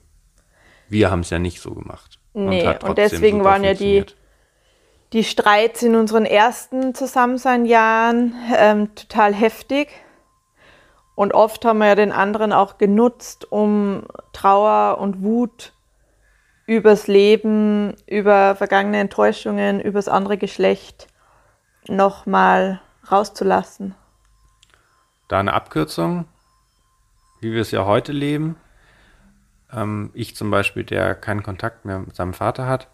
Wir 0.89 1.11
haben 1.11 1.21
es 1.21 1.29
ja 1.29 1.39
nicht 1.39 1.61
so 1.61 1.75
gemacht. 1.75 2.19
Nee, 2.33 2.67
und, 2.67 2.85
und 2.85 2.97
deswegen 2.97 3.45
waren 3.45 3.63
ja 3.63 3.75
die, 3.75 4.07
die 5.13 5.25
Streits 5.25 5.83
in 5.83 5.95
unseren 5.95 6.25
ersten 6.25 6.95
Zusammenseinjahren 6.95 8.35
ähm, 8.57 8.95
total 8.95 9.35
heftig. 9.35 9.89
Und 11.15 11.35
oft 11.35 11.65
haben 11.65 11.79
wir 11.79 11.89
ja 11.89 11.95
den 11.95 12.13
anderen 12.13 12.53
auch 12.53 12.79
genutzt, 12.79 13.51
um 13.51 14.07
Trauer 14.33 14.99
und 14.99 15.23
Wut 15.23 15.73
übers 16.67 17.07
Leben, 17.07 17.95
über 18.07 18.57
vergangene 18.57 19.01
Enttäuschungen, 19.01 19.81
übers 19.81 20.09
andere 20.09 20.39
Geschlecht 20.39 21.09
nochmal 21.87 22.81
rauszulassen. 23.11 23.95
Da 25.29 25.41
eine 25.41 25.53
Abkürzung, 25.53 26.27
wie 27.41 27.53
wir 27.53 27.61
es 27.61 27.73
ja 27.73 27.85
heute 27.85 28.13
leben. 28.13 28.57
Ähm, 29.73 30.11
ich 30.15 30.37
zum 30.37 30.51
Beispiel, 30.51 30.85
der 30.85 31.15
keinen 31.15 31.43
Kontakt 31.43 31.85
mehr 31.85 31.99
mit 31.99 32.15
seinem 32.15 32.35
Vater 32.35 32.67
hat. 32.67 32.89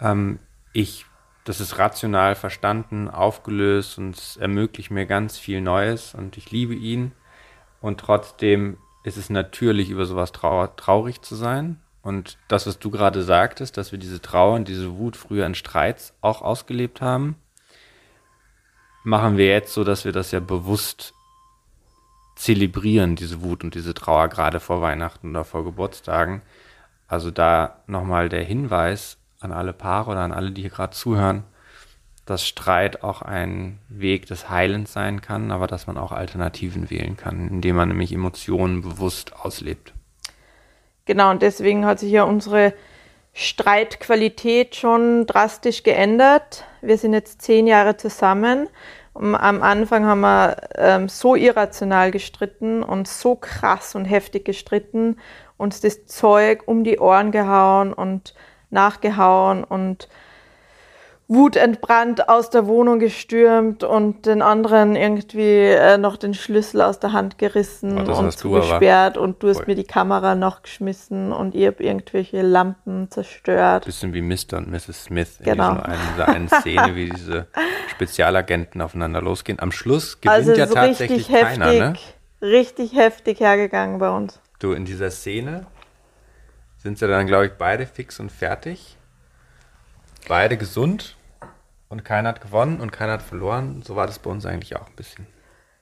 Ähm, 0.00 0.38
ich, 0.72 1.06
das 1.48 1.60
ist 1.60 1.78
rational 1.78 2.34
verstanden, 2.34 3.08
aufgelöst 3.08 3.96
und 3.96 4.16
es 4.16 4.36
ermöglicht 4.36 4.90
mir 4.90 5.06
ganz 5.06 5.38
viel 5.38 5.62
Neues 5.62 6.14
und 6.14 6.36
ich 6.36 6.50
liebe 6.50 6.74
ihn. 6.74 7.12
Und 7.80 8.00
trotzdem 8.00 8.76
ist 9.02 9.16
es 9.16 9.30
natürlich, 9.30 9.88
über 9.88 10.04
sowas 10.04 10.32
trau 10.32 10.66
traurig 10.66 11.22
zu 11.22 11.34
sein. 11.34 11.80
Und 12.02 12.36
das, 12.48 12.66
was 12.66 12.78
du 12.78 12.90
gerade 12.90 13.22
sagtest, 13.22 13.78
dass 13.78 13.92
wir 13.92 13.98
diese 13.98 14.20
Trauer 14.20 14.56
und 14.56 14.68
diese 14.68 14.98
Wut 14.98 15.16
früher 15.16 15.46
in 15.46 15.54
Streits 15.54 16.12
auch 16.20 16.42
ausgelebt 16.42 17.00
haben, 17.00 17.36
machen 19.02 19.38
wir 19.38 19.46
jetzt 19.46 19.72
so, 19.72 19.84
dass 19.84 20.04
wir 20.04 20.12
das 20.12 20.32
ja 20.32 20.40
bewusst 20.40 21.14
zelebrieren, 22.36 23.16
diese 23.16 23.40
Wut 23.40 23.64
und 23.64 23.74
diese 23.74 23.94
Trauer, 23.94 24.28
gerade 24.28 24.60
vor 24.60 24.82
Weihnachten 24.82 25.30
oder 25.30 25.44
vor 25.46 25.64
Geburtstagen. 25.64 26.42
Also 27.06 27.30
da 27.30 27.82
nochmal 27.86 28.28
der 28.28 28.44
Hinweis 28.44 29.16
an 29.40 29.52
alle 29.52 29.72
Paare 29.72 30.10
oder 30.10 30.20
an 30.20 30.32
alle, 30.32 30.50
die 30.50 30.62
hier 30.62 30.70
gerade 30.70 30.94
zuhören, 30.94 31.44
dass 32.26 32.46
Streit 32.46 33.02
auch 33.02 33.22
ein 33.22 33.78
Weg 33.88 34.26
des 34.26 34.50
Heilens 34.50 34.92
sein 34.92 35.22
kann, 35.22 35.50
aber 35.50 35.66
dass 35.66 35.86
man 35.86 35.96
auch 35.96 36.12
Alternativen 36.12 36.90
wählen 36.90 37.16
kann, 37.16 37.48
indem 37.48 37.76
man 37.76 37.88
nämlich 37.88 38.12
Emotionen 38.12 38.82
bewusst 38.82 39.34
auslebt. 39.34 39.94
Genau, 41.06 41.30
und 41.30 41.40
deswegen 41.40 41.86
hat 41.86 42.00
sich 42.00 42.10
ja 42.10 42.24
unsere 42.24 42.74
Streitqualität 43.32 44.76
schon 44.76 45.26
drastisch 45.26 45.84
geändert. 45.84 46.64
Wir 46.82 46.98
sind 46.98 47.14
jetzt 47.14 47.40
zehn 47.40 47.66
Jahre 47.66 47.96
zusammen. 47.96 48.68
Am 49.14 49.62
Anfang 49.62 50.04
haben 50.04 50.20
wir 50.20 50.56
ähm, 50.74 51.08
so 51.08 51.34
irrational 51.34 52.10
gestritten 52.10 52.82
und 52.82 53.08
so 53.08 53.36
krass 53.36 53.94
und 53.94 54.04
heftig 54.04 54.44
gestritten, 54.44 55.16
uns 55.56 55.80
das 55.80 56.06
Zeug 56.06 56.64
um 56.66 56.84
die 56.84 56.98
Ohren 56.98 57.32
gehauen 57.32 57.92
und 57.92 58.34
nachgehauen 58.70 59.64
und 59.64 60.08
wutentbrannt 61.28 62.30
aus 62.30 62.48
der 62.48 62.66
Wohnung 62.66 62.98
gestürmt 62.98 63.84
und 63.84 64.24
den 64.24 64.40
anderen 64.40 64.96
irgendwie 64.96 65.60
äh, 65.60 65.98
noch 65.98 66.16
den 66.16 66.32
Schlüssel 66.32 66.80
aus 66.80 67.00
der 67.00 67.12
Hand 67.12 67.36
gerissen 67.36 67.98
oh, 68.08 68.14
und 68.14 68.32
zugesperrt 68.32 69.18
und 69.18 69.42
du 69.42 69.48
hast 69.48 69.58
Voll. 69.58 69.66
mir 69.66 69.74
die 69.74 69.84
Kamera 69.84 70.34
noch 70.34 70.62
geschmissen 70.62 71.30
und 71.30 71.54
ihr 71.54 71.68
habt 71.68 71.82
irgendwelche 71.82 72.40
Lampen 72.40 73.10
zerstört. 73.10 73.84
Bisschen 73.84 74.14
wie 74.14 74.22
Mr. 74.22 74.56
und 74.56 74.70
Mrs. 74.70 75.04
Smith 75.04 75.38
genau. 75.44 75.74
in 75.74 75.92
dieser 76.14 76.28
einen 76.28 76.48
Szene, 76.48 76.96
wie 76.96 77.10
diese 77.10 77.46
Spezialagenten 77.90 78.80
aufeinander 78.80 79.20
losgehen. 79.20 79.60
Am 79.60 79.70
Schluss 79.70 80.22
gewinnt 80.22 80.34
also 80.34 80.52
ja 80.54 80.64
tatsächlich 80.66 81.28
keiner, 81.28 81.66
heftig, 81.66 82.16
ne? 82.40 82.48
Richtig 82.48 82.94
heftig 82.94 83.40
hergegangen 83.40 83.98
bei 83.98 84.10
uns. 84.10 84.40
Du, 84.60 84.72
in 84.72 84.86
dieser 84.86 85.10
Szene 85.10 85.66
sind 86.78 86.98
sie 86.98 87.06
dann, 87.06 87.26
glaube 87.26 87.46
ich, 87.46 87.52
beide 87.52 87.86
fix 87.86 88.18
und 88.20 88.32
fertig. 88.32 88.96
Beide 90.26 90.56
gesund 90.56 91.16
und 91.88 92.04
keiner 92.04 92.30
hat 92.30 92.40
gewonnen 92.40 92.80
und 92.80 92.92
keiner 92.92 93.14
hat 93.14 93.22
verloren. 93.22 93.82
So 93.82 93.96
war 93.96 94.06
das 94.06 94.18
bei 94.18 94.30
uns 94.30 94.46
eigentlich 94.46 94.76
auch 94.76 94.86
ein 94.86 94.96
bisschen. 94.96 95.26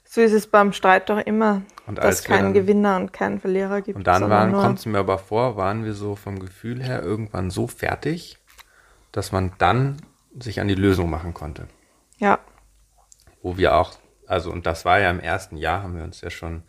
So 0.04 0.20
ist 0.20 0.32
es 0.32 0.46
beim 0.46 0.72
Streit 0.72 1.10
doch 1.10 1.18
immer, 1.18 1.62
und 1.86 1.98
dass 1.98 2.20
es 2.20 2.24
keinen 2.24 2.54
Gewinner 2.54 2.96
und 2.96 3.12
keinen 3.12 3.40
Verlierer 3.40 3.82
gibt. 3.82 3.96
Und 3.96 4.06
dann 4.06 4.30
waren, 4.30 4.52
kommt 4.52 4.78
es 4.78 4.86
mir 4.86 4.98
aber 4.98 5.18
vor, 5.18 5.56
waren 5.56 5.84
wir 5.84 5.94
so 5.94 6.14
vom 6.14 6.38
Gefühl 6.38 6.82
her 6.82 7.02
irgendwann 7.02 7.50
so 7.50 7.66
fertig, 7.66 8.38
dass 9.10 9.32
man 9.32 9.52
dann 9.58 9.96
sich 10.38 10.60
an 10.60 10.68
die 10.68 10.76
Lösung 10.76 11.10
machen 11.10 11.34
konnte. 11.34 11.66
Ja. 12.18 12.38
Wo 13.42 13.56
wir 13.56 13.74
auch, 13.74 13.94
also 14.26 14.52
und 14.52 14.64
das 14.64 14.84
war 14.84 15.00
ja 15.00 15.10
im 15.10 15.20
ersten 15.20 15.56
Jahr, 15.56 15.82
haben 15.82 15.96
wir 15.96 16.04
uns 16.04 16.20
ja 16.20 16.30
schon 16.30 16.62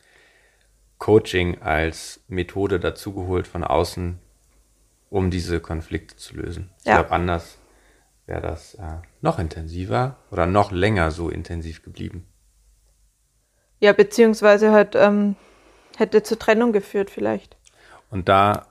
Coaching 0.97 1.61
als 1.61 2.21
Methode 2.27 2.79
dazugeholt 2.79 3.47
von 3.47 3.63
außen, 3.63 4.19
um 5.09 5.29
diese 5.29 5.59
Konflikte 5.59 6.15
zu 6.15 6.35
lösen. 6.35 6.69
Ja. 6.83 6.93
Ich 6.93 6.99
glaube, 6.99 7.11
anders 7.11 7.57
wäre 8.25 8.41
das 8.41 8.75
äh, 8.75 8.97
noch 9.21 9.39
intensiver 9.39 10.17
oder 10.31 10.47
noch 10.47 10.71
länger 10.71 11.11
so 11.11 11.29
intensiv 11.29 11.83
geblieben. 11.83 12.27
Ja, 13.79 13.93
beziehungsweise 13.93 14.71
halt 14.71 14.95
ähm, 14.95 15.35
hätte 15.97 16.23
zur 16.23 16.39
Trennung 16.39 16.73
geführt 16.73 17.09
vielleicht. 17.09 17.57
Und 18.09 18.27
da 18.27 18.67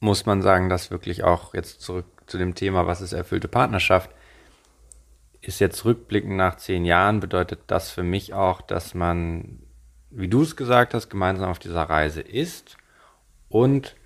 muss 0.00 0.26
man 0.26 0.42
sagen, 0.42 0.68
dass 0.68 0.90
wirklich 0.90 1.24
auch 1.24 1.54
jetzt 1.54 1.80
zurück 1.80 2.06
zu 2.26 2.38
dem 2.38 2.54
Thema, 2.54 2.86
was 2.86 3.00
ist 3.00 3.12
erfüllte 3.12 3.48
Partnerschaft, 3.48 4.10
ist 5.40 5.60
jetzt 5.60 5.84
rückblickend 5.84 6.36
nach 6.36 6.56
zehn 6.56 6.84
Jahren, 6.84 7.20
bedeutet 7.20 7.60
das 7.68 7.90
für 7.90 8.02
mich 8.02 8.34
auch, 8.34 8.60
dass 8.60 8.94
man, 8.94 9.60
wie 10.10 10.28
du 10.28 10.42
es 10.42 10.56
gesagt 10.56 10.94
hast, 10.94 11.08
gemeinsam 11.10 11.50
auf 11.50 11.58
dieser 11.58 11.82
Reise 11.82 12.20
ist 12.20 12.76
und 13.48 13.96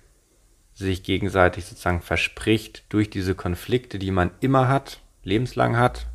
sich 0.73 1.03
gegenseitig 1.03 1.65
sozusagen 1.65 2.01
verspricht, 2.01 2.83
durch 2.89 3.09
diese 3.09 3.35
Konflikte, 3.35 3.99
die 3.99 4.11
man 4.11 4.31
immer 4.39 4.67
hat, 4.67 4.99
lebenslang 5.23 5.77
hat, 5.77 6.07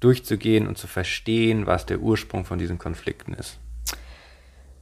durchzugehen 0.00 0.66
und 0.66 0.78
zu 0.78 0.86
verstehen, 0.86 1.66
was 1.66 1.86
der 1.86 2.00
Ursprung 2.00 2.44
von 2.44 2.58
diesen 2.58 2.78
Konflikten 2.78 3.34
ist. 3.34 3.58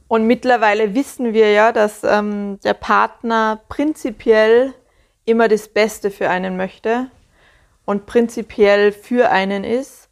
Und 0.07 0.27
mittlerweile 0.27 0.93
wissen 0.93 1.33
wir 1.33 1.51
ja, 1.51 1.71
dass 1.71 2.03
ähm, 2.03 2.59
der 2.63 2.75
Partner 2.75 3.61
prinzipiell 3.69 4.73
immer 5.25 5.47
das 5.47 5.67
Beste 5.67 6.11
für 6.11 6.29
einen 6.29 6.57
möchte 6.57 7.07
und 7.85 8.05
prinzipiell 8.05 8.91
für 8.91 9.31
einen 9.31 9.63
ist. 9.63 10.02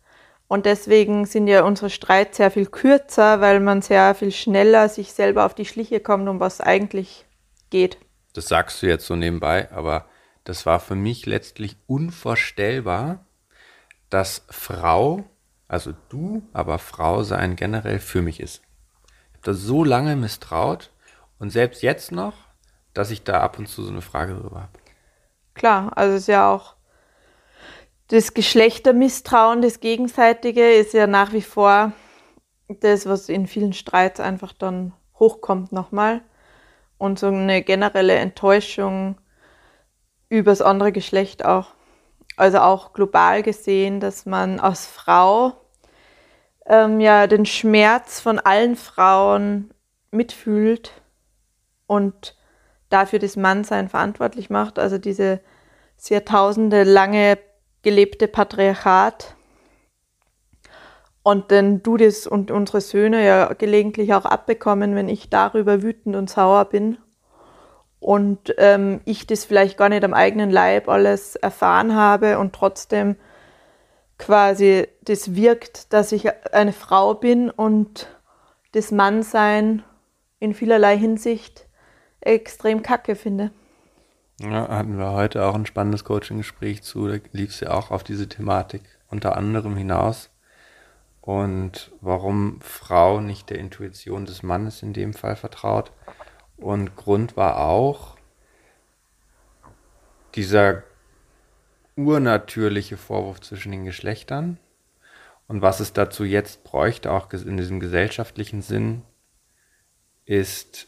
Und 0.52 0.66
deswegen 0.66 1.26
sind 1.26 1.48
ja 1.48 1.64
unsere 1.64 1.90
Streits 1.90 2.38
sehr 2.38 2.52
viel 2.52 2.66
kürzer, 2.66 3.40
weil 3.40 3.62
man 3.62 3.82
sehr 3.82 4.14
viel 4.16 4.32
schneller 4.32 4.90
sich 4.90 5.14
selber 5.14 5.46
auf 5.46 5.56
die 5.56 5.66
Schliche 5.66 6.02
kommt, 6.02 6.28
um 6.28 6.42
was 6.42 6.60
eigentlich 6.60 7.26
geht 7.70 7.98
das 8.34 8.48
sagst 8.48 8.82
du 8.82 8.88
jetzt 8.88 9.06
so 9.06 9.16
nebenbei, 9.16 9.72
aber 9.72 10.06
das 10.44 10.66
war 10.66 10.80
für 10.80 10.96
mich 10.96 11.26
letztlich 11.26 11.78
unvorstellbar, 11.88 13.26
dass 14.10 14.46
Frau, 14.50 15.24
also 15.68 15.94
du, 16.10 16.44
aber 16.54 16.80
Frau 16.80 17.24
sein 17.24 17.56
generell 17.56 18.00
für 18.00 18.22
mich 18.22 18.40
ist. 18.40 18.62
Ich 19.30 19.38
habe 19.38 19.44
das 19.44 19.58
so 19.58 19.84
lange 19.84 20.16
misstraut 20.16 20.92
und 21.40 21.50
selbst 21.52 21.82
jetzt 21.84 22.12
noch, 22.12 22.34
dass 22.94 23.12
ich 23.12 23.24
da 23.24 23.42
ab 23.42 23.60
und 23.60 23.68
zu 23.68 23.84
so 23.84 23.92
eine 23.92 24.02
Frage 24.02 24.34
drüber 24.34 24.62
habe. 24.62 24.80
Klar, 25.54 25.92
also 25.96 26.16
ist 26.16 26.28
ja 26.28 26.52
auch 26.52 26.76
das 28.12 28.34
Geschlechtermisstrauen, 28.34 29.62
das 29.62 29.80
Gegenseitige 29.80 30.70
ist 30.74 30.94
ja 30.94 31.08
nach 31.08 31.32
wie 31.32 31.42
vor 31.42 31.94
das, 32.68 33.06
was 33.06 33.30
in 33.30 33.48
vielen 33.48 33.72
Streits 33.72 34.20
einfach 34.20 34.52
dann 34.52 34.92
hochkommt 35.18 35.72
nochmal 35.72 36.22
und 36.98 37.20
so 37.20 37.28
eine 37.28 37.62
generelle 37.62 38.16
Enttäuschung 38.16 39.16
übers 40.28 40.62
andere 40.62 40.92
Geschlecht 40.92 41.46
auch. 41.46 41.68
Also 42.36 42.60
auch 42.60 42.92
global 42.92 43.44
gesehen, 43.44 44.02
dass 44.02 44.26
man 44.26 44.60
als 44.60 44.86
Frau 44.86 45.54
ähm, 46.66 47.00
ja 47.00 47.28
den 47.28 47.46
Schmerz 47.46 48.20
von 48.20 48.40
allen 48.40 48.76
Frauen 48.76 49.74
mitfühlt 50.12 50.92
und 51.88 52.36
dafür 52.90 53.20
das 53.20 53.38
Mannsein 53.38 53.88
verantwortlich 53.88 54.50
macht. 54.50 54.80
Also 54.80 54.98
diese 54.98 55.40
Jahrtausende 56.10 56.84
lange 56.84 57.38
gelebte 57.82 58.28
Patriarchat. 58.28 59.36
Und 61.24 61.52
denn 61.52 61.84
du 61.84 61.98
das 61.98 62.26
und 62.26 62.50
unsere 62.50 62.82
Söhne 62.82 63.24
ja 63.26 63.54
gelegentlich 63.54 64.14
auch 64.14 64.26
abbekommen, 64.26 64.96
wenn 64.96 65.08
ich 65.08 65.30
darüber 65.30 65.84
wütend 65.84 66.16
und 66.16 66.30
sauer 66.30 66.66
bin. 66.66 66.98
Und 68.00 68.56
ähm, 68.58 69.02
ich 69.06 69.28
das 69.28 69.46
vielleicht 69.46 69.78
gar 69.78 69.90
nicht 69.90 70.04
am 70.04 70.16
eigenen 70.16 70.50
Leib 70.50 70.90
alles 70.90 71.36
erfahren 71.36 71.96
habe 71.96 72.40
und 72.40 72.54
trotzdem 72.54 73.16
quasi 74.18 74.88
das 75.04 75.36
wirkt, 75.36 75.94
dass 75.94 76.12
ich 76.12 76.28
eine 76.54 76.74
Frau 76.74 77.14
bin 77.14 77.52
und 77.52 78.08
das 78.72 78.92
Mannsein 78.92 79.84
in 80.40 80.56
vielerlei 80.56 80.98
Hinsicht 80.98 81.68
extrem 82.22 82.82
kacke 82.82 83.16
finde. 83.16 83.52
Ja, 84.44 84.70
hatten 84.70 84.98
wir 84.98 85.12
heute 85.12 85.46
auch 85.46 85.54
ein 85.54 85.68
spannendes 85.68 86.04
Coaching-Gespräch 86.04 86.82
zu, 86.82 87.08
da 87.08 87.18
lief 87.32 87.52
es 87.52 87.60
ja 87.60 87.72
auch 87.74 87.92
auf 87.92 88.04
diese 88.04 88.28
Thematik 88.28 88.82
unter 89.08 89.38
anderem 89.38 89.78
hinaus. 89.78 90.32
Und 91.22 91.92
warum 92.02 92.60
Frau 92.62 93.22
nicht 93.22 93.52
der 93.52 93.60
Intuition 93.60 94.26
des 94.26 94.42
Mannes 94.42 94.82
in 94.82 94.94
dem 94.94 95.14
Fall 95.14 95.36
vertraut. 95.36 95.92
Und 96.58 96.96
Grund 96.96 97.38
war 97.38 97.60
auch 97.60 98.18
dieser 100.34 100.82
urnatürliche 101.96 102.98
Vorwurf 102.98 103.42
zwischen 103.42 103.72
den 103.72 103.86
Geschlechtern. 103.86 104.58
Und 105.48 105.62
was 105.62 105.80
es 105.82 105.94
dazu 105.94 106.24
jetzt 106.24 106.64
bräuchte, 106.64 107.12
auch 107.12 107.32
in 107.32 107.58
diesem 107.58 107.80
gesellschaftlichen 107.80 108.64
Sinn, 108.64 109.04
ist 110.26 110.88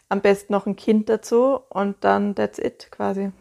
am 0.09 0.21
besten 0.21 0.53
noch 0.53 0.65
ein 0.65 0.75
Kind 0.75 1.09
dazu 1.09 1.59
und 1.69 2.03
dann 2.03 2.35
that's 2.35 2.59
it 2.59 2.89
quasi. 2.91 3.31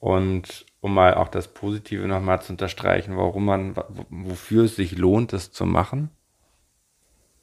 Und 0.00 0.66
um 0.84 0.92
mal 0.92 1.14
auch 1.14 1.28
das 1.28 1.48
Positive 1.48 2.06
nochmal 2.06 2.42
zu 2.42 2.52
unterstreichen, 2.52 3.16
warum 3.16 3.46
man, 3.46 3.74
wofür 4.10 4.64
es 4.64 4.76
sich 4.76 4.98
lohnt, 4.98 5.32
das 5.32 5.50
zu 5.50 5.64
machen. 5.64 6.10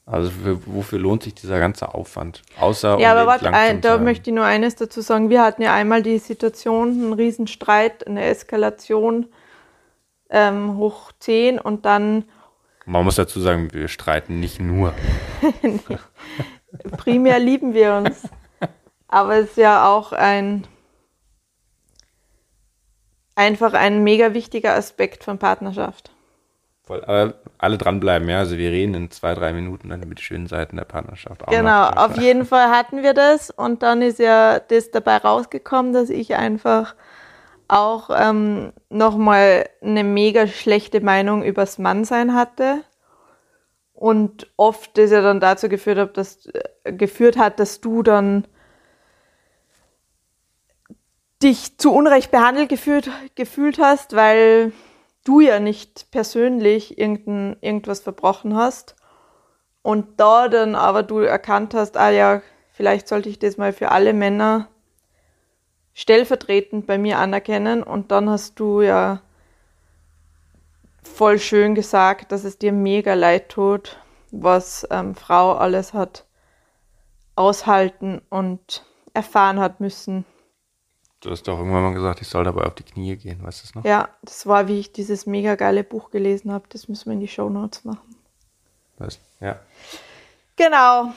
Also 0.06 0.30
für, 0.30 0.60
wofür 0.68 1.00
lohnt 1.00 1.24
sich 1.24 1.34
dieser 1.34 1.58
ganze 1.58 1.96
Aufwand? 1.96 2.44
Außer 2.60 3.00
ja, 3.00 3.14
um 3.14 3.18
aber 3.18 3.26
warte, 3.26 3.52
ein, 3.52 3.82
da 3.82 3.98
möchte 3.98 4.30
ich 4.30 4.36
nur 4.36 4.46
eines 4.46 4.76
dazu 4.76 5.02
sagen. 5.02 5.32
Wir 5.32 5.42
hatten 5.42 5.64
ja 5.64 5.74
einmal 5.74 6.04
die 6.04 6.20
Situation, 6.20 6.90
einen 6.90 7.14
Riesenstreit, 7.14 8.06
eine 8.06 8.26
Eskalation 8.26 9.26
ähm, 10.30 10.78
hoch 10.78 11.12
10 11.18 11.58
und 11.58 11.84
dann. 11.88 12.26
Man 12.86 13.04
muss 13.04 13.16
dazu 13.16 13.40
sagen, 13.40 13.74
wir 13.74 13.88
streiten 13.88 14.40
nicht 14.40 14.60
nur. 14.60 14.94
nee. 15.64 15.80
Primär 16.98 17.40
lieben 17.40 17.74
wir 17.74 17.96
uns. 17.96 18.22
Aber 19.08 19.38
es 19.38 19.50
ist 19.50 19.58
ja 19.58 19.88
auch 19.88 20.12
ein 20.12 20.68
einfach 23.36 23.74
ein 23.74 24.04
mega 24.04 24.34
wichtiger 24.34 24.76
Aspekt 24.76 25.24
von 25.24 25.38
Partnerschaft. 25.38 26.12
Voll, 26.84 27.04
aber 27.06 27.36
alle 27.58 27.78
dranbleiben, 27.78 28.28
ja. 28.28 28.40
Also 28.40 28.58
wir 28.58 28.72
reden 28.72 28.96
in 28.96 29.12
zwei, 29.12 29.34
drei 29.34 29.54
Minuten 29.54 29.90
dann 29.90 30.02
über 30.02 30.16
die 30.16 30.24
schönen 30.24 30.48
Seiten 30.48 30.78
der 30.78 30.86
Partnerschaft. 30.86 31.46
genau, 31.48 31.90
auf 31.90 32.18
jeden 32.18 32.46
Fall 32.46 32.70
hatten 32.70 33.04
wir 33.04 33.14
das 33.14 33.50
und 33.52 33.84
dann 33.84 34.02
ist 34.02 34.20
ja 34.20 34.60
das 34.60 34.92
dabei 34.92 35.18
rausgekommen, 35.18 35.94
dass 35.94 36.10
ich 36.10 36.36
einfach 36.36 36.96
auch 37.68 38.10
ähm, 38.14 38.74
nochmal 38.90 39.70
eine 39.82 40.04
mega 40.04 40.48
schlechte 40.48 41.00
Meinung 41.02 41.44
übers 41.44 41.78
Mannsein 41.78 42.34
hatte 42.34 42.84
und 43.94 44.52
oft 44.58 44.98
das 44.98 45.12
ja 45.12 45.22
dann 45.22 45.40
dazu 45.40 45.70
geführt 45.70 45.98
hat, 46.00 46.18
dass, 46.18 46.48
äh, 46.48 46.92
geführt 46.92 47.38
hat, 47.38 47.60
dass 47.60 47.80
du 47.80 48.04
dann 48.04 48.46
dich 51.44 51.78
zu 51.78 51.94
Unrecht 51.94 52.32
behandelt 52.32 52.70
gefühlt, 52.70 53.10
gefühlt 53.36 53.80
hast, 53.80 54.16
weil 54.16 54.74
du 55.24 55.40
ja 55.40 55.60
nicht 55.60 56.12
persönlich 56.12 56.98
irgendein, 56.98 57.58
irgendwas 57.62 58.00
verbrochen 58.00 58.56
hast. 58.56 58.96
Und 59.82 60.20
da 60.20 60.48
dann 60.48 60.76
aber 60.76 61.04
du 61.04 61.20
erkannt 61.20 61.74
hast, 61.74 61.98
ah 61.98 62.12
ja, 62.12 62.42
vielleicht 62.72 63.08
sollte 63.08 63.30
ich 63.30 63.40
das 63.40 63.58
mal 63.58 63.74
für 63.74 63.92
alle 63.92 64.14
Männer 64.14 64.68
stellvertretend 65.94 66.86
bei 66.86 66.98
mir 66.98 67.18
anerkennen. 67.18 67.82
Und 67.84 68.12
dann 68.12 68.30
hast 68.30 68.60
du 68.60 68.82
ja 68.82 69.22
voll 71.04 71.40
schön 71.40 71.76
gesagt, 71.76 72.32
dass 72.32 72.44
es 72.44 72.58
dir 72.58 72.72
mega 72.72 73.16
leid 73.16 73.50
tut, 73.50 73.98
was 74.32 74.88
ähm, 74.92 75.16
Frau 75.16 75.54
alles 75.54 75.94
hat 75.94 76.26
aushalten 77.36 78.22
und 78.30 78.86
erfahren 79.14 79.60
hat 79.60 79.80
müssen. 79.80 80.26
Du 81.22 81.30
hast 81.30 81.44
doch 81.44 81.60
irgendwann 81.60 81.84
mal 81.84 81.94
gesagt, 81.94 82.22
ich 82.22 82.28
soll 82.28 82.44
dabei 82.44 82.64
auf 82.64 82.74
die 82.74 82.84
Knie 82.84 83.16
gehen, 83.16 83.44
weißt 83.44 83.62
du 83.62 83.68
es 83.68 83.76
noch? 83.76 83.86
Ja, 83.86 84.10
das 84.24 84.48
war, 84.48 84.68
wie 84.68 84.80
ich 84.80 84.92
dieses 84.92 85.28
mega 85.28 85.54
geile 85.54 85.84
Buch 85.84 86.10
gelesen 86.10 86.52
habe. 86.52 86.66
Das 86.70 86.88
müssen 86.88 87.06
wir 87.06 87.14
in 87.14 87.20
die 87.20 87.28
Show 87.28 87.48
Notes 87.48 87.86
machen. 87.86 88.16
Was? 88.98 89.20
Ja. 89.40 89.60
Genau. 90.56 91.14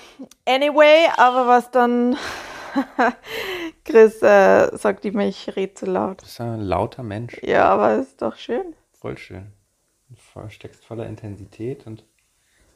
Anyway, 0.46 1.08
aber 1.16 1.46
was 1.46 1.70
dann 1.70 2.16
Chris 3.84 4.22
äh, 4.22 4.76
sagt 4.76 5.06
immer, 5.06 5.24
ich 5.24 5.56
rede 5.56 5.72
zu 5.72 5.86
laut. 5.86 6.20
Du 6.20 6.24
bist 6.24 6.40
ein 6.40 6.60
lauter 6.60 7.02
Mensch. 7.02 7.40
Ja, 7.42 7.68
aber 7.70 7.94
ist 7.94 8.20
doch 8.20 8.36
schön. 8.36 8.74
Voll 8.92 9.16
schön. 9.16 9.52
Du 10.08 10.48
steckst 10.50 10.84
voller 10.84 11.06
Intensität 11.06 11.86
und 11.86 12.04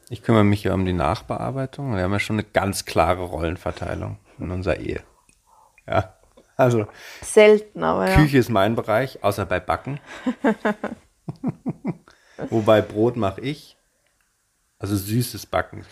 ich 0.09 0.23
kümmere 0.23 0.45
mich 0.45 0.65
ja 0.65 0.73
um 0.73 0.87
die 0.87 0.95
Nachbearbeitung. 0.95 1.95
Wir 1.95 2.05
haben 2.05 2.13
ja 2.13 2.19
schon 2.19 2.37
eine 2.37 2.45
ganz 2.45 2.87
klare 2.87 3.25
Rollenverteilung 3.25 4.19
in 4.39 4.51
unserer 4.51 4.79
Ehe. 4.79 5.03
Ja. 5.87 6.18
Also 6.59 6.87
selten, 7.23 7.85
aber 7.85 8.11
ja. 8.11 8.17
Küche 8.17 8.39
ist 8.39 8.51
mein 8.51 8.75
Bereich, 8.75 9.23
außer 9.23 9.47
bei 9.47 9.61
Backen. 9.61 10.01
Wobei 12.51 12.83
Brot 12.83 13.17
mache 13.17 13.41
ich. 13.41 13.77
Also 14.81 14.97
süßes 14.97 15.47
Backen. 15.47 15.87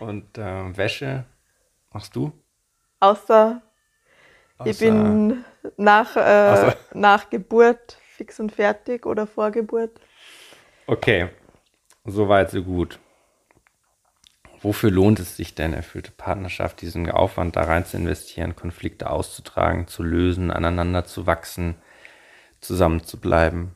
Und 0.00 0.38
äh, 0.38 0.76
Wäsche 0.76 1.24
machst 1.92 2.16
du? 2.16 2.32
Außer, 3.00 3.60
außer 4.56 4.70
ich 4.70 4.78
bin 4.78 5.44
nach, 5.76 6.16
äh, 6.16 6.74
nach 6.94 7.28
Geburt 7.28 7.98
fix 8.16 8.40
und 8.40 8.50
fertig 8.50 9.04
oder 9.04 9.26
vor 9.26 9.50
Geburt. 9.50 10.00
Okay, 10.86 11.28
soweit 12.06 12.50
so 12.50 12.62
gut 12.62 12.98
wofür 14.62 14.90
lohnt 14.90 15.20
es 15.20 15.36
sich 15.36 15.54
denn, 15.54 15.72
erfüllte 15.72 16.10
Partnerschaft, 16.10 16.80
diesen 16.80 17.10
Aufwand 17.10 17.56
da 17.56 17.62
rein 17.62 17.84
zu 17.84 17.96
investieren, 17.96 18.56
Konflikte 18.56 19.10
auszutragen, 19.10 19.86
zu 19.86 20.02
lösen, 20.02 20.50
aneinander 20.50 21.04
zu 21.04 21.26
wachsen, 21.26 21.76
zusammen 22.60 23.04
zu 23.04 23.18
bleiben? 23.18 23.74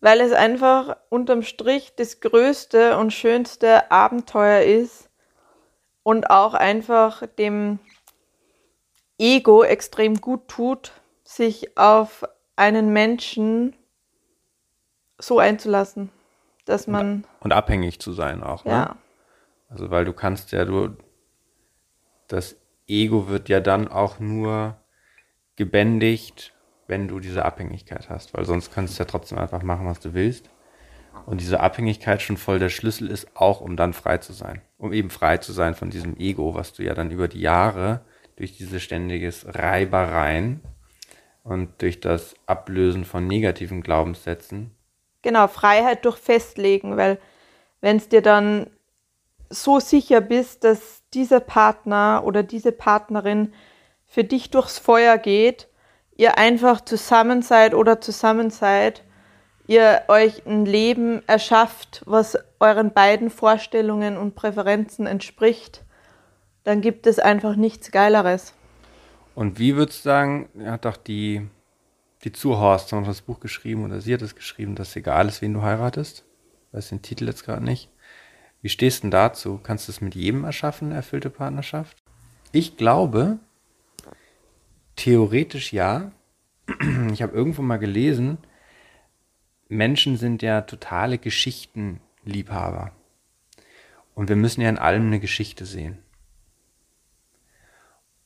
Weil 0.00 0.20
es 0.20 0.32
einfach 0.32 0.96
unterm 1.08 1.42
Strich 1.42 1.92
das 1.96 2.20
größte 2.20 2.96
und 2.96 3.12
schönste 3.12 3.90
Abenteuer 3.90 4.62
ist 4.62 5.10
und 6.02 6.30
auch 6.30 6.54
einfach 6.54 7.26
dem 7.26 7.78
Ego 9.18 9.62
extrem 9.62 10.20
gut 10.20 10.48
tut, 10.48 10.92
sich 11.24 11.76
auf 11.76 12.24
einen 12.56 12.92
Menschen 12.92 13.76
so 15.18 15.38
einzulassen, 15.38 16.10
dass 16.64 16.86
man. 16.86 17.26
Und, 17.40 17.52
abhängig 17.52 18.00
zu 18.00 18.12
sein 18.12 18.42
auch, 18.42 18.64
ne? 18.64 18.70
Ja. 18.70 18.96
Also 19.70 19.90
weil 19.90 20.04
du 20.04 20.12
kannst 20.12 20.52
ja, 20.52 20.64
du, 20.64 20.96
das 22.28 22.56
Ego 22.86 23.28
wird 23.28 23.48
ja 23.48 23.60
dann 23.60 23.88
auch 23.88 24.18
nur 24.18 24.76
gebändigt, 25.56 26.52
wenn 26.88 27.06
du 27.06 27.20
diese 27.20 27.44
Abhängigkeit 27.44 28.10
hast, 28.10 28.34
weil 28.34 28.44
sonst 28.44 28.74
kannst 28.74 28.98
du 28.98 29.02
ja 29.02 29.06
trotzdem 29.06 29.38
einfach 29.38 29.62
machen, 29.62 29.86
was 29.86 30.00
du 30.00 30.12
willst. 30.12 30.50
Und 31.26 31.40
diese 31.40 31.60
Abhängigkeit 31.60 32.20
schon 32.20 32.36
voll 32.36 32.58
der 32.58 32.68
Schlüssel 32.68 33.08
ist, 33.08 33.28
auch 33.34 33.60
um 33.60 33.76
dann 33.76 33.92
frei 33.92 34.18
zu 34.18 34.32
sein. 34.32 34.62
Um 34.78 34.92
eben 34.92 35.10
frei 35.10 35.38
zu 35.38 35.52
sein 35.52 35.74
von 35.74 35.90
diesem 35.90 36.16
Ego, 36.18 36.54
was 36.54 36.72
du 36.72 36.82
ja 36.82 36.94
dann 36.94 37.10
über 37.10 37.28
die 37.28 37.40
Jahre 37.40 38.00
durch 38.36 38.56
diese 38.56 38.80
ständiges 38.80 39.46
Reibereien 39.46 40.60
und 41.44 41.82
durch 41.82 42.00
das 42.00 42.34
Ablösen 42.46 43.04
von 43.04 43.26
negativen 43.26 43.82
Glaubenssätzen. 43.82 44.74
Genau, 45.22 45.46
Freiheit 45.46 46.04
durch 46.04 46.16
Festlegen, 46.16 46.96
weil 46.96 47.18
wenn 47.80 47.98
es 47.98 48.08
dir 48.08 48.22
dann 48.22 48.70
so 49.50 49.80
sicher 49.80 50.20
bist, 50.20 50.64
dass 50.64 51.02
dieser 51.12 51.40
Partner 51.40 52.22
oder 52.24 52.42
diese 52.42 52.72
Partnerin 52.72 53.52
für 54.06 54.24
dich 54.24 54.50
durchs 54.50 54.78
Feuer 54.78 55.18
geht, 55.18 55.68
ihr 56.16 56.38
einfach 56.38 56.80
zusammen 56.80 57.42
seid 57.42 57.74
oder 57.74 58.00
zusammen 58.00 58.50
seid, 58.50 59.04
ihr 59.66 60.02
euch 60.08 60.46
ein 60.46 60.66
Leben 60.66 61.22
erschafft, 61.28 62.02
was 62.06 62.38
euren 62.58 62.92
beiden 62.92 63.30
Vorstellungen 63.30 64.16
und 64.16 64.34
Präferenzen 64.34 65.06
entspricht, 65.06 65.84
dann 66.64 66.80
gibt 66.80 67.06
es 67.06 67.18
einfach 67.18 67.56
nichts 67.56 67.90
Geileres. 67.90 68.52
Und 69.34 69.58
wie 69.58 69.76
würdest 69.76 70.00
du 70.00 70.08
sagen, 70.08 70.48
hat 70.64 70.84
doch 70.84 70.96
die, 70.96 71.46
die 72.24 72.32
Zuhorst 72.32 72.92
noch 72.92 73.06
das 73.06 73.22
Buch 73.22 73.40
geschrieben 73.40 73.84
oder 73.84 74.00
sie 74.00 74.12
hat 74.12 74.22
es 74.22 74.34
geschrieben, 74.34 74.74
dass 74.74 74.94
egal 74.96 75.28
ist, 75.28 75.40
wen 75.40 75.54
du 75.54 75.62
heiratest? 75.62 76.24
Ich 76.68 76.74
weiß 76.74 76.88
den 76.90 77.02
Titel 77.02 77.26
jetzt 77.26 77.44
gerade 77.44 77.64
nicht. 77.64 77.88
Wie 78.62 78.68
stehst 78.68 78.98
du 78.98 79.02
denn 79.02 79.10
dazu? 79.10 79.58
Kannst 79.62 79.88
du 79.88 79.92
es 79.92 80.00
mit 80.00 80.14
jedem 80.14 80.44
erschaffen, 80.44 80.92
erfüllte 80.92 81.30
Partnerschaft? 81.30 81.96
Ich 82.52 82.76
glaube, 82.76 83.38
theoretisch 84.96 85.72
ja. 85.72 86.12
Ich 87.12 87.22
habe 87.22 87.34
irgendwo 87.34 87.62
mal 87.62 87.78
gelesen, 87.78 88.38
Menschen 89.68 90.16
sind 90.16 90.42
ja 90.42 90.62
totale 90.62 91.18
Geschichtenliebhaber. 91.18 92.92
Und 94.14 94.28
wir 94.28 94.36
müssen 94.36 94.60
ja 94.60 94.68
in 94.68 94.78
allem 94.78 95.06
eine 95.06 95.20
Geschichte 95.20 95.64
sehen. 95.64 95.98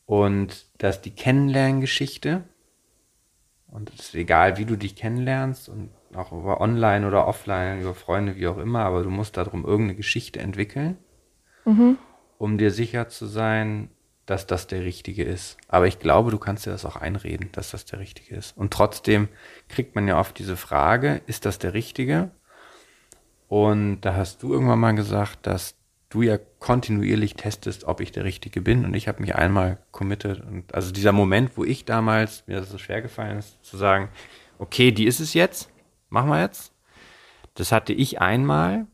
Und 0.07 0.66
dass 0.79 1.01
die 1.01 1.12
Kennenlerngeschichte, 1.12 2.44
und 3.68 3.90
es 3.90 4.01
ist 4.07 4.14
egal, 4.14 4.59
wie 4.59 4.64
du 4.64 4.77
dich 4.77 4.97
kennenlernst, 4.97 5.68
und 5.68 5.90
auch 6.16 6.33
über 6.33 6.61
online 6.61 7.07
oder 7.07 7.27
offline, 7.27 7.81
über 7.81 7.94
Freunde, 7.94 8.37
wie 8.37 8.46
auch 8.48 8.59
immer, 8.59 8.81
aber 8.81 9.03
du 9.03 9.11
musst 9.11 9.37
darum 9.37 9.64
irgendeine 9.64 9.96
Geschichte 9.96 10.40
entwickeln, 10.40 10.98
mhm. 11.64 11.98
um 12.38 12.59
dir 12.59 12.70
sicher 12.70 13.09
zu 13.09 13.27
sein, 13.27 13.90
dass 14.27 14.46
das 14.46 14.66
der 14.66 14.83
richtige 14.85 15.22
ist. 15.22 15.59
Aber 15.68 15.87
ich 15.87 15.98
glaube, 15.98 16.31
du 16.31 16.38
kannst 16.38 16.66
dir 16.66 16.70
das 16.70 16.85
auch 16.85 16.96
einreden, 16.96 17.50
dass 17.53 17.70
das 17.70 17.85
der 17.85 17.98
richtige 17.98 18.35
ist. 18.35 18.57
Und 18.57 18.72
trotzdem 18.72 19.29
kriegt 19.68 19.94
man 19.94 20.09
ja 20.09 20.18
oft 20.18 20.38
diese 20.38 20.57
Frage, 20.57 21.20
ist 21.27 21.44
das 21.44 21.59
der 21.59 21.74
richtige? 21.74 22.31
Und 23.48 24.00
da 24.00 24.14
hast 24.14 24.42
du 24.42 24.53
irgendwann 24.53 24.79
mal 24.79 24.94
gesagt, 24.94 25.46
dass 25.46 25.74
du 26.09 26.22
ja 26.22 26.38
kontinuierlich 26.61 27.35
testest, 27.35 27.85
ob 27.85 28.00
ich 28.00 28.12
der 28.12 28.24
Richtige 28.24 28.62
bin. 28.62 28.85
Und 28.85 28.94
ich 28.94 29.09
habe 29.09 29.20
mich 29.20 29.35
einmal 29.35 29.79
committed. 29.90 30.40
Und 30.40 30.72
also 30.74 30.92
dieser 30.92 31.12
Moment, 31.12 31.57
wo 31.57 31.64
ich 31.64 31.85
damals, 31.85 32.46
mir 32.46 32.61
das 32.61 32.70
so 32.70 32.79
schwer 32.79 33.03
gefallen 33.03 33.38
ist, 33.38 33.62
zu 33.64 33.77
sagen, 33.77 34.09
okay, 34.59 34.92
die 34.92 35.07
ist 35.07 35.20
es 35.20 35.35
jetzt, 35.35 35.70
machen 36.14 36.31
wir 36.31 36.40
jetzt. 36.40 36.72
Das 37.55 37.72
hatte 37.72 37.92
ich 37.92 38.20
einmal. 38.20 38.87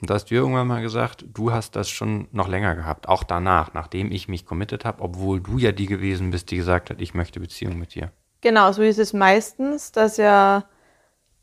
Und 0.00 0.10
da 0.10 0.14
hast 0.14 0.32
du 0.32 0.34
irgendwann 0.34 0.66
mal 0.66 0.82
gesagt, 0.82 1.24
du 1.32 1.52
hast 1.52 1.76
das 1.76 1.88
schon 1.88 2.26
noch 2.32 2.48
länger 2.48 2.74
gehabt, 2.74 3.08
auch 3.08 3.22
danach, 3.22 3.72
nachdem 3.72 4.10
ich 4.10 4.26
mich 4.26 4.44
committed 4.46 4.84
habe, 4.84 5.00
obwohl 5.00 5.40
du 5.40 5.58
ja 5.58 5.70
die 5.70 5.86
gewesen 5.86 6.32
bist, 6.32 6.50
die 6.50 6.56
gesagt 6.56 6.90
hat, 6.90 7.00
ich 7.00 7.14
möchte 7.14 7.38
Beziehung 7.38 7.78
mit 7.78 7.94
dir. 7.94 8.10
Genau, 8.40 8.72
so 8.72 8.82
ist 8.82 8.98
es 8.98 9.12
meistens, 9.12 9.92
dass 9.92 10.16
ja 10.16 10.64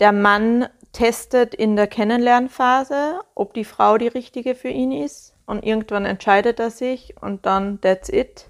der 0.02 0.12
Mann 0.12 0.68
testet 0.92 1.56
in 1.56 1.78
der 1.78 1.88
Kennenlernphase, 1.88 3.22
ob 3.34 3.54
die 3.54 3.64
Frau 3.64 3.98
die 3.98 4.10
richtige 4.10 4.56
für 4.56 4.68
ihn 4.68 4.92
ist. 4.92 5.36
Und 5.46 5.64
irgendwann 5.64 6.06
entscheidet 6.06 6.60
er 6.60 6.70
sich 6.70 7.16
und 7.22 7.46
dann 7.46 7.80
that's 7.80 8.10
it. 8.10 8.50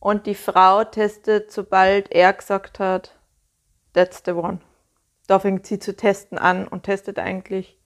Und 0.00 0.26
die 0.26 0.34
Frau 0.34 0.84
testet, 0.84 1.52
sobald 1.52 2.10
er 2.10 2.32
gesagt 2.32 2.78
hat, 2.78 3.18
that's 3.92 4.22
the 4.24 4.32
one. 4.32 4.60
Da 5.26 5.38
fängt 5.38 5.66
sie 5.66 5.78
zu 5.78 5.96
testen 5.96 6.38
an 6.38 6.68
und 6.68 6.82
testet 6.82 7.18
eigentlich 7.18 7.78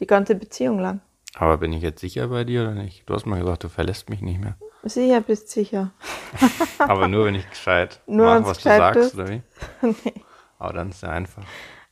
die 0.00 0.06
ganze 0.06 0.34
Beziehung 0.34 0.78
lang. 0.78 1.00
Aber 1.34 1.58
bin 1.58 1.72
ich 1.72 1.82
jetzt 1.82 2.00
sicher 2.00 2.28
bei 2.28 2.44
dir 2.44 2.62
oder 2.62 2.74
nicht? 2.74 3.08
Du 3.08 3.14
hast 3.14 3.26
mal 3.26 3.40
gesagt, 3.40 3.64
du 3.64 3.68
verlässt 3.68 4.08
mich 4.08 4.22
nicht 4.22 4.40
mehr. 4.40 4.56
Sicher 4.84 5.20
bist 5.20 5.50
sicher. 5.50 5.92
Aber 6.78 7.08
nur, 7.08 7.26
wenn 7.26 7.34
ich 7.34 7.48
gescheit 7.48 8.00
nur 8.06 8.26
mache, 8.26 8.46
was 8.46 8.58
du 8.58 8.64
sagst, 8.64 9.00
bist. 9.00 9.14
oder 9.14 9.28
wie? 9.28 9.42
nee. 9.82 10.22
Aber 10.58 10.72
dann 10.72 10.90
ist 10.90 10.96
es 10.96 11.00
ja 11.02 11.10
einfach. 11.10 11.44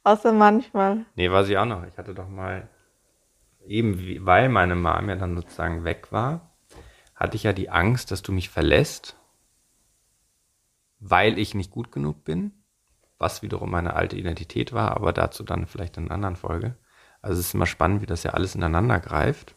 Außer 0.04 0.32
manchmal. 0.32 1.04
Nee, 1.14 1.30
weiß 1.30 1.48
ich 1.48 1.58
auch 1.58 1.64
noch. 1.64 1.84
Ich 1.86 1.98
hatte 1.98 2.14
doch 2.14 2.28
mal, 2.28 2.68
eben 3.66 4.24
weil 4.24 4.48
meine 4.48 4.76
Mom 4.76 5.08
ja 5.08 5.16
dann 5.16 5.36
sozusagen 5.36 5.84
weg 5.84 6.12
war, 6.12 6.52
hatte 7.14 7.36
ich 7.36 7.42
ja 7.42 7.52
die 7.52 7.70
Angst, 7.70 8.10
dass 8.10 8.22
du 8.22 8.32
mich 8.32 8.48
verlässt, 8.48 9.16
weil 11.00 11.38
ich 11.38 11.54
nicht 11.54 11.70
gut 11.70 11.92
genug 11.92 12.24
bin, 12.24 12.52
was 13.24 13.42
wiederum 13.42 13.70
meine 13.70 13.94
alte 13.94 14.16
Identität 14.16 14.72
war, 14.72 14.92
aber 14.92 15.12
dazu 15.12 15.42
dann 15.42 15.66
vielleicht 15.66 15.96
in 15.96 16.04
einer 16.04 16.14
anderen 16.14 16.36
Folge. 16.36 16.76
Also 17.22 17.40
es 17.40 17.48
ist 17.48 17.54
immer 17.54 17.66
spannend, 17.66 18.02
wie 18.02 18.06
das 18.06 18.22
ja 18.22 18.32
alles 18.32 18.54
ineinander 18.54 19.00
greift. 19.00 19.56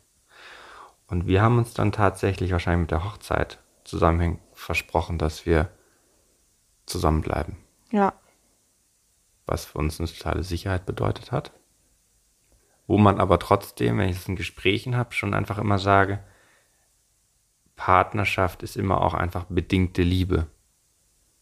Und 1.07 1.27
wir 1.27 1.41
haben 1.41 1.57
uns 1.57 1.73
dann 1.73 1.91
tatsächlich 1.91 2.51
wahrscheinlich 2.51 2.81
mit 2.81 2.91
der 2.91 3.03
Hochzeit 3.03 3.59
zusammenhängend 3.83 4.39
versprochen, 4.53 5.17
dass 5.17 5.45
wir 5.45 5.69
zusammenbleiben. 6.85 7.57
Ja 7.91 8.13
was 9.47 9.65
für 9.65 9.79
uns 9.79 9.99
eine 9.99 10.09
totale 10.09 10.43
Sicherheit 10.43 10.85
bedeutet 10.85 11.31
hat. 11.31 11.51
Wo 12.85 12.97
man 12.97 13.19
aber 13.19 13.39
trotzdem, 13.39 13.97
wenn 13.97 14.09
ich 14.09 14.17
es 14.17 14.27
in 14.27 14.35
Gesprächen 14.35 14.95
habe, 14.95 15.13
schon 15.13 15.33
einfach 15.33 15.57
immer 15.57 15.79
sage, 15.79 16.23
Partnerschaft 17.75 18.63
ist 18.63 18.75
immer 18.75 19.01
auch 19.01 19.13
einfach 19.13 19.45
bedingte 19.49 20.03
Liebe. 20.03 20.47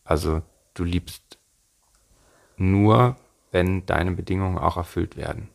Also 0.04 0.42
du 0.74 0.84
liebst 0.84 1.40
nur, 2.58 3.16
wenn 3.52 3.86
deine 3.86 4.12
Bedingungen 4.12 4.58
auch 4.58 4.78
erfüllt 4.78 5.18
werden. 5.18 5.50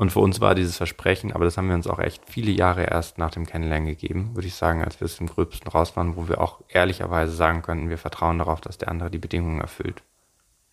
Und 0.00 0.10
für 0.10 0.20
uns 0.20 0.40
war 0.40 0.54
dieses 0.54 0.78
Versprechen, 0.78 1.30
aber 1.30 1.44
das 1.44 1.58
haben 1.58 1.68
wir 1.68 1.74
uns 1.74 1.86
auch 1.86 1.98
echt 1.98 2.22
viele 2.24 2.50
Jahre 2.50 2.84
erst 2.84 3.18
nach 3.18 3.30
dem 3.30 3.44
Kennenlernen 3.44 3.86
gegeben, 3.86 4.34
würde 4.34 4.48
ich 4.48 4.54
sagen, 4.54 4.82
als 4.82 4.98
wir 4.98 5.04
es 5.04 5.20
im 5.20 5.26
Gröbsten 5.26 5.70
raus 5.70 5.94
waren, 5.94 6.16
wo 6.16 6.26
wir 6.26 6.40
auch 6.40 6.62
ehrlicherweise 6.68 7.32
sagen 7.32 7.60
könnten, 7.60 7.90
wir 7.90 7.98
vertrauen 7.98 8.38
darauf, 8.38 8.62
dass 8.62 8.78
der 8.78 8.88
andere 8.88 9.10
die 9.10 9.18
Bedingungen 9.18 9.60
erfüllt. 9.60 10.02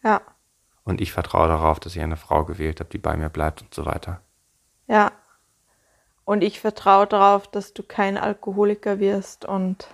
Ja. 0.02 0.22
Und 0.86 1.02
ich 1.02 1.12
vertraue 1.12 1.50
darauf, 1.50 1.82
dass 1.82 1.94
ich 1.94 2.02
eine 2.02 2.16
Frau 2.16 2.46
gewählt 2.46 2.80
habe, 2.80 2.90
die 2.90 3.00
bei 3.00 3.18
mir 3.18 3.28
bleibt 3.28 3.62
und 3.62 3.74
so 3.74 3.86
weiter. 3.86 4.22
Ja. 4.88 5.12
Und 6.24 6.42
ich 6.42 6.62
vertraue 6.62 7.08
darauf, 7.08 7.48
dass 7.48 7.74
du 7.74 7.84
kein 7.84 8.18
Alkoholiker 8.18 9.00
wirst 9.00 9.44
und 9.44 9.90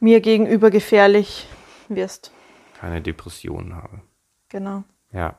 mir 0.00 0.20
gegenüber 0.20 0.70
gefährlich 0.70 1.46
wirst. 1.88 2.32
Keine 2.78 3.00
Depressionen 3.02 3.76
habe. 3.76 4.00
Genau. 4.48 4.84
Ja. 5.12 5.38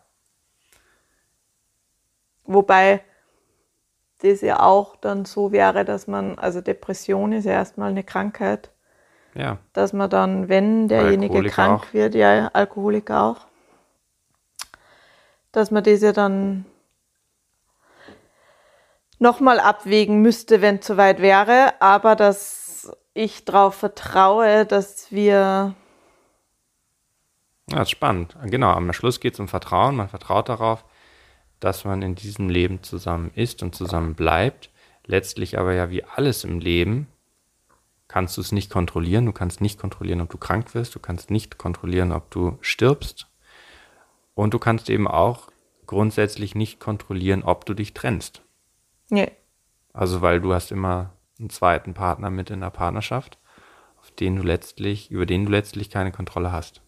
Wobei 2.44 3.04
das 4.20 4.42
ja 4.42 4.60
auch 4.60 4.96
dann 4.96 5.26
so 5.26 5.52
wäre, 5.52 5.84
dass 5.84 6.08
man, 6.08 6.38
also 6.38 6.62
Depression 6.62 7.32
ist 7.34 7.46
ja 7.46 7.54
erstmal 7.54 7.90
eine 7.90 8.04
Krankheit. 8.04 8.70
Ja. 9.34 9.58
Dass 9.74 9.94
man 9.94 10.10
dann, 10.10 10.50
wenn 10.50 10.88
derjenige 10.88 11.42
krank 11.44 11.84
auch. 11.84 11.94
wird, 11.94 12.16
ja, 12.16 12.50
Alkoholiker 12.54 13.24
auch, 13.24 13.48
dass 15.52 15.72
man 15.72 15.84
das 15.84 16.02
ja 16.02 16.12
dann 16.12 16.66
nochmal 19.20 19.60
abwägen 19.60 20.22
müsste, 20.22 20.62
wenn 20.62 20.80
es 20.80 20.88
soweit 20.88 21.22
wäre, 21.22 21.74
aber 21.80 22.16
dass 22.16 22.61
ich 23.14 23.46
darauf 23.46 23.76
vertraue, 23.76 24.66
dass 24.66 25.12
wir. 25.12 25.76
Ja, 27.70 27.78
das 27.78 27.84
ist 27.84 27.92
spannend. 27.92 28.36
Genau, 28.46 28.72
am 28.72 28.92
Schluss 28.94 29.20
geht 29.20 29.34
es 29.34 29.40
um 29.40 29.48
Vertrauen. 29.48 29.96
Man 29.96 30.10
vertraut 30.10 30.50
darauf, 30.50 30.84
dass 31.60 31.86
man 31.86 32.02
in 32.02 32.16
diesem 32.16 32.50
Leben 32.50 32.84
zusammen 32.84 33.32
ist 33.36 33.64
und 33.64 33.76
zusammen 33.76 34.16
bleibt. 34.16 34.70
Letztlich 35.06 35.58
aber 35.58 35.74
ja 35.74 35.90
wie 35.90 36.04
alles 36.04 36.44
im 36.44 36.60
Leben 36.60 37.08
kannst 38.08 38.36
du 38.36 38.42
es 38.42 38.52
nicht 38.52 38.70
kontrollieren. 38.70 39.26
Du 39.26 39.32
kannst 39.32 39.62
nicht 39.62 39.80
kontrollieren, 39.80 40.22
ob 40.22 40.30
du 40.30 40.38
krank 40.38 40.74
wirst. 40.74 40.96
Du 40.96 41.00
kannst 41.00 41.32
nicht 41.32 41.58
kontrollieren, 41.58 42.12
ob 42.12 42.30
du 42.30 42.58
stirbst. 42.60 43.28
Und 44.36 44.54
du 44.54 44.60
kannst 44.60 44.90
eben 44.90 45.08
auch 45.08 45.50
grundsätzlich 45.86 46.56
nicht 46.56 46.80
kontrollieren, 46.80 47.44
ob 47.44 47.66
du 47.66 47.74
dich 47.74 47.94
trennst. 47.94 48.42
Nee. 49.10 49.32
Also 49.94 50.22
weil 50.22 50.42
du 50.42 50.54
hast 50.54 50.72
immer 50.72 51.14
einen 51.42 51.50
zweiten 51.50 51.94
Partner 51.94 52.30
mit 52.30 52.50
in 52.50 52.62
der 52.62 52.70
Partnerschaft, 52.70 53.38
auf 54.00 54.12
den 54.12 54.38
du 54.38 54.44
letztlich, 54.44 55.12
über 55.12 55.26
den 55.26 55.46
du 55.46 55.52
letztlich 55.52 55.90
keine 55.90 56.12
Kontrolle 56.12 56.52
hast. 56.52 56.82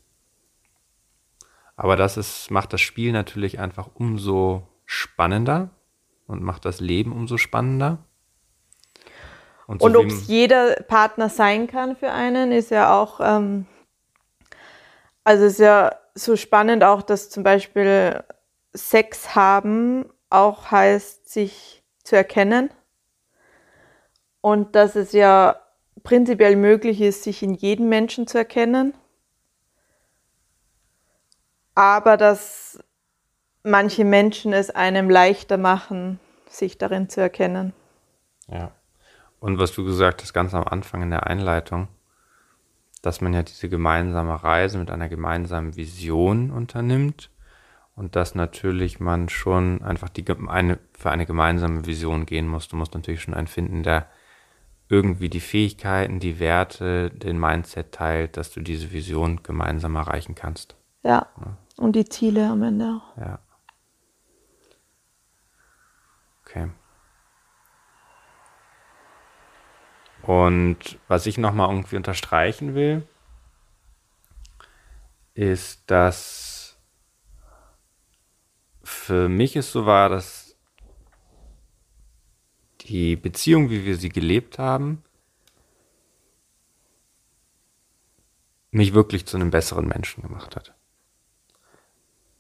Aber 1.75 1.95
das 1.95 2.17
ist, 2.17 2.51
macht 2.51 2.71
das 2.73 2.81
Spiel 2.81 3.11
natürlich 3.11 3.59
einfach 3.59 3.89
umso 3.95 4.67
spannender 4.85 5.71
und 6.27 6.43
macht 6.43 6.65
das 6.65 6.79
Leben 6.79 7.11
umso 7.11 7.37
spannender. 7.37 8.05
Und, 9.65 9.81
so 9.81 9.87
und 9.87 9.95
ob 9.95 10.05
es 10.05 10.27
jeder 10.27 10.75
Partner 10.83 11.29
sein 11.29 11.67
kann 11.67 11.95
für 11.95 12.11
einen, 12.11 12.51
ist 12.51 12.69
ja 12.69 12.93
auch, 12.93 13.19
ähm, 13.21 13.65
also 15.23 15.45
ist 15.45 15.59
ja 15.59 15.95
so 16.15 16.35
spannend 16.35 16.83
auch, 16.83 17.01
dass 17.01 17.29
zum 17.29 17.43
Beispiel 17.43 18.23
Sex 18.73 19.35
haben 19.35 20.05
auch 20.29 20.71
heißt, 20.71 21.29
sich 21.31 21.83
zu 22.03 22.15
erkennen. 22.15 22.69
Und 24.43 24.75
dass 24.75 24.97
es 24.97 25.13
ja 25.13 25.55
prinzipiell 26.03 26.57
möglich 26.57 26.99
ist, 26.99 27.23
sich 27.23 27.41
in 27.43 27.53
jedem 27.53 27.87
Menschen 27.87 28.27
zu 28.27 28.37
erkennen. 28.37 28.93
Aber 31.75 32.17
dass 32.17 32.77
manche 33.63 34.03
Menschen 34.03 34.51
es 34.51 34.69
einem 34.69 35.09
leichter 35.09 35.57
machen, 35.57 36.19
sich 36.49 36.77
darin 36.77 37.07
zu 37.07 37.21
erkennen. 37.21 37.71
Ja. 38.49 38.73
Und 39.39 39.59
was 39.59 39.71
du 39.71 39.85
gesagt 39.85 40.21
hast, 40.21 40.33
ganz 40.33 40.53
am 40.53 40.65
Anfang 40.65 41.03
in 41.03 41.11
der 41.11 41.25
Einleitung, 41.25 41.87
dass 43.01 43.21
man 43.21 43.33
ja 43.33 43.43
diese 43.43 43.69
gemeinsame 43.69 44.43
Reise 44.43 44.77
mit 44.77 44.91
einer 44.91 45.07
gemeinsamen 45.07 45.77
Vision 45.77 46.51
unternimmt 46.51 47.29
und 47.95 48.17
dass 48.17 48.35
natürlich 48.35 48.99
man 48.99 49.29
schon 49.29 49.81
einfach 49.83 50.09
die, 50.09 50.25
eine, 50.49 50.79
für 50.91 51.11
eine 51.11 51.25
gemeinsame 51.25 51.85
Vision 51.85 52.25
gehen 52.25 52.49
muss. 52.49 52.67
Du 52.67 52.75
musst 52.75 52.93
natürlich 52.93 53.21
schon 53.21 53.33
einen 53.33 53.47
finden, 53.47 53.83
der 53.83 54.07
irgendwie 54.93 55.29
die 55.29 55.39
Fähigkeiten, 55.39 56.19
die 56.19 56.39
Werte, 56.39 57.09
den 57.09 57.39
Mindset 57.39 57.91
teilt, 57.91 58.37
dass 58.37 58.51
du 58.51 58.61
diese 58.61 58.91
Vision 58.91 59.41
gemeinsam 59.41 59.95
erreichen 59.95 60.35
kannst. 60.35 60.75
Ja. 61.03 61.27
ja. 61.39 61.57
Und 61.77 61.95
die 61.95 62.05
Ziele 62.05 62.47
am 62.47 62.61
Ende 62.61 63.01
auch. 63.01 63.17
Ja. 63.17 63.39
Okay. 66.45 66.69
Und 70.21 70.99
was 71.07 71.25
ich 71.25 71.37
nochmal 71.37 71.69
irgendwie 71.69 71.97
unterstreichen 71.97 72.75
will, 72.75 73.05
ist, 75.33 75.89
dass 75.89 76.77
für 78.83 79.27
mich 79.27 79.55
es 79.55 79.71
so 79.71 79.85
war, 79.85 80.09
dass 80.09 80.42
die 82.83 83.15
Beziehung, 83.15 83.69
wie 83.69 83.85
wir 83.85 83.97
sie 83.97 84.09
gelebt 84.09 84.59
haben, 84.59 85.03
mich 88.71 88.93
wirklich 88.93 89.25
zu 89.25 89.37
einem 89.37 89.51
besseren 89.51 89.87
Menschen 89.87 90.23
gemacht 90.23 90.55
hat. 90.55 90.73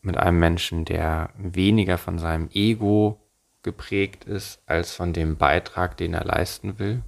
Mit 0.01 0.17
einem 0.17 0.39
Menschen, 0.39 0.83
der 0.83 1.29
weniger 1.37 1.97
von 1.97 2.19
seinem 2.19 2.49
Ego 2.53 3.21
geprägt 3.61 4.25
ist, 4.25 4.61
als 4.65 4.93
von 4.93 5.13
dem 5.13 5.37
Beitrag, 5.37 5.95
den 5.97 6.13
er 6.13 6.25
leisten 6.25 6.79
will 6.79 7.03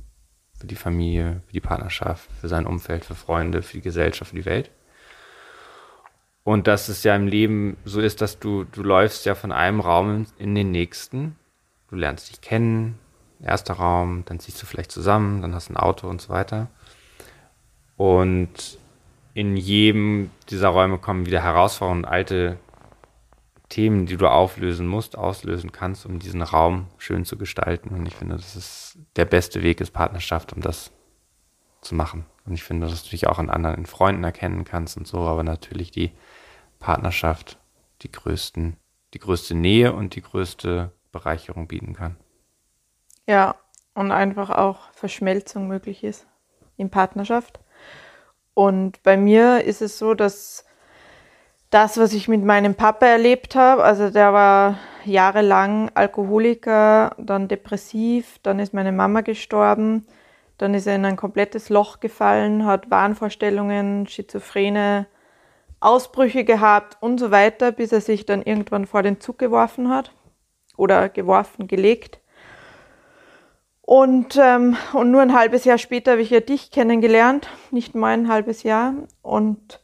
für 0.57 0.67
die 0.67 0.75
Familie, 0.75 1.41
für 1.47 1.53
die 1.53 1.61
Partnerschaft, 1.61 2.29
für 2.39 2.47
sein 2.47 2.65
Umfeld, 2.65 3.03
für 3.03 3.15
Freunde, 3.15 3.61
für 3.61 3.77
die 3.77 3.81
Gesellschaft, 3.81 4.29
für 4.29 4.37
die 4.37 4.45
Welt. 4.45 4.71
Und 6.43 6.67
dass 6.67 6.87
es 6.87 7.03
ja 7.03 7.15
im 7.15 7.27
Leben 7.27 7.75
so 7.83 7.99
ist, 7.99 8.21
dass 8.21 8.39
du, 8.39 8.63
du 8.63 8.83
läufst 8.83 9.25
ja 9.25 9.35
von 9.35 9.51
einem 9.51 9.79
Raum 9.79 10.27
in 10.37 10.55
den 10.55 10.71
nächsten. 10.71 11.35
Du 11.89 11.95
lernst 11.95 12.29
dich 12.29 12.39
kennen, 12.39 12.99
erster 13.41 13.75
Raum, 13.75 14.23
dann 14.25 14.39
ziehst 14.39 14.61
du 14.61 14.65
vielleicht 14.65 14.91
zusammen, 14.91 15.41
dann 15.41 15.53
hast 15.53 15.69
du 15.69 15.73
ein 15.73 15.77
Auto 15.77 16.07
und 16.07 16.21
so 16.21 16.29
weiter. 16.29 16.67
Und 17.97 18.77
in 19.33 19.57
jedem 19.57 20.31
dieser 20.49 20.69
Räume 20.69 20.97
kommen 20.97 21.25
wieder 21.25 21.41
Herausforderungen 21.41 22.05
alte 22.05 22.57
Themen, 23.69 24.05
die 24.05 24.17
du 24.17 24.27
auflösen 24.27 24.87
musst, 24.87 25.17
auslösen 25.17 25.71
kannst, 25.71 26.05
um 26.05 26.19
diesen 26.19 26.41
Raum 26.41 26.87
schön 26.97 27.25
zu 27.25 27.37
gestalten. 27.37 27.89
Und 27.89 28.05
ich 28.05 28.15
finde, 28.15 28.35
das 28.35 28.55
ist 28.55 28.97
der 29.15 29.25
beste 29.25 29.63
Weg 29.63 29.81
ist 29.81 29.91
Partnerschaft, 29.91 30.53
um 30.53 30.61
das 30.61 30.91
zu 31.81 31.95
machen. 31.95 32.25
Und 32.45 32.53
ich 32.53 32.63
finde, 32.63 32.87
dass 32.87 33.03
du 33.03 33.09
dich 33.09 33.27
auch 33.27 33.39
an 33.39 33.49
anderen 33.49 33.77
in 33.77 33.85
Freunden 33.85 34.23
erkennen 34.23 34.65
kannst 34.65 34.97
und 34.97 35.07
so, 35.07 35.19
aber 35.19 35.43
natürlich 35.43 35.91
die 35.91 36.11
Partnerschaft 36.79 37.57
die 38.01 38.11
größten, 38.11 38.77
die 39.13 39.19
größte 39.19 39.55
Nähe 39.55 39.93
und 39.93 40.15
die 40.15 40.21
größte 40.21 40.91
Bereicherung 41.11 41.67
bieten 41.67 41.93
kann. 41.93 42.17
Ja, 43.27 43.55
und 43.93 44.11
einfach 44.11 44.49
auch 44.49 44.91
Verschmelzung 44.91 45.67
möglich 45.67 46.03
ist 46.03 46.27
in 46.77 46.89
Partnerschaft. 46.89 47.59
Und 48.53 49.01
bei 49.03 49.17
mir 49.17 49.63
ist 49.63 49.81
es 49.81 49.97
so, 49.97 50.13
dass 50.13 50.65
das, 51.69 51.97
was 51.97 52.13
ich 52.13 52.27
mit 52.27 52.43
meinem 52.43 52.75
Papa 52.75 53.05
erlebt 53.05 53.55
habe, 53.55 53.83
also 53.83 54.09
der 54.09 54.31
war 54.33 54.77
jahrelang 55.03 55.91
Alkoholiker, 55.93 57.15
dann 57.17 57.47
depressiv, 57.47 58.39
dann 58.43 58.59
ist 58.59 58.73
meine 58.73 58.91
Mama 58.91 59.21
gestorben, 59.21 60.05
dann 60.57 60.73
ist 60.73 60.87
er 60.87 60.95
in 60.95 61.05
ein 61.05 61.17
komplettes 61.17 61.69
Loch 61.69 61.99
gefallen, 61.99 62.65
hat 62.65 62.89
Wahnvorstellungen, 62.89 64.07
schizophrene 64.07 65.07
Ausbrüche 65.81 66.45
gehabt 66.45 66.97
und 67.01 67.19
so 67.19 67.29
weiter, 67.31 67.71
bis 67.71 67.91
er 67.91 68.01
sich 68.01 68.25
dann 68.25 68.41
irgendwann 68.41 68.85
vor 68.85 69.03
den 69.03 69.19
Zug 69.19 69.37
geworfen 69.37 69.89
hat 69.89 70.11
oder 70.77 71.09
geworfen, 71.09 71.67
gelegt. 71.67 72.19
Und, 73.87 74.35
ähm, 74.41 74.75
und 74.93 75.11
nur 75.11 75.21
ein 75.21 75.37
halbes 75.37 75.63
Jahr 75.63 75.77
später 75.77 76.13
habe 76.13 76.21
ich 76.23 76.31
ja 76.31 76.39
dich 76.39 76.71
kennengelernt, 76.71 77.47
nicht 77.69 77.93
mal 77.93 78.13
ein 78.13 78.27
halbes 78.27 78.63
Jahr. 78.63 78.95
Und 79.21 79.79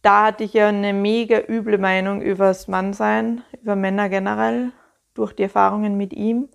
da 0.00 0.24
hatte 0.24 0.44
ich 0.44 0.54
ja 0.54 0.68
eine 0.68 0.94
mega 0.94 1.38
üble 1.46 1.76
Meinung 1.76 2.22
über 2.22 2.46
das 2.46 2.66
Mannsein, 2.66 3.44
über 3.60 3.76
Männer 3.76 4.08
generell, 4.08 4.72
durch 5.12 5.34
die 5.34 5.42
Erfahrungen 5.42 5.98
mit 5.98 6.14
ihm. 6.14 6.48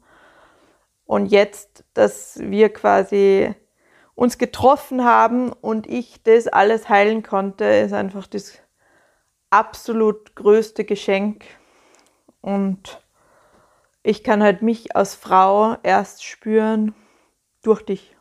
Und 1.06 1.28
jetzt, 1.28 1.86
dass 1.94 2.40
wir 2.42 2.70
quasi 2.70 3.54
uns 4.16 4.40
getroffen 4.40 5.06
haben 5.06 5.54
und 5.54 5.86
ich 5.86 6.24
das 6.24 6.48
alles 6.48 6.90
heilen 6.90 7.22
konnte, 7.22 7.66
ist 7.66 7.94
einfach 7.94 8.26
das 8.26 8.58
absolut 9.52 10.36
größte 10.36 10.84
Geschenk. 10.84 11.46
Und 12.42 13.05
ich 14.06 14.24
kann 14.24 14.44
halt 14.44 14.62
mich 14.62 14.96
als 14.96 15.16
Frau 15.16 15.78
erst 15.82 16.24
spüren 16.24 16.94
durch 17.64 17.82
dich. 17.82 18.16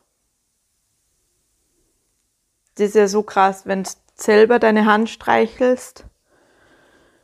Das 2.75 2.87
ist 2.87 2.95
ja 2.95 3.07
so 3.07 3.21
krass, 3.21 3.67
wenn 3.67 3.83
es 3.83 4.01
selber 4.15 4.57
deine 4.57 4.85
Hand 4.85 5.11
streichelst, 5.11 6.05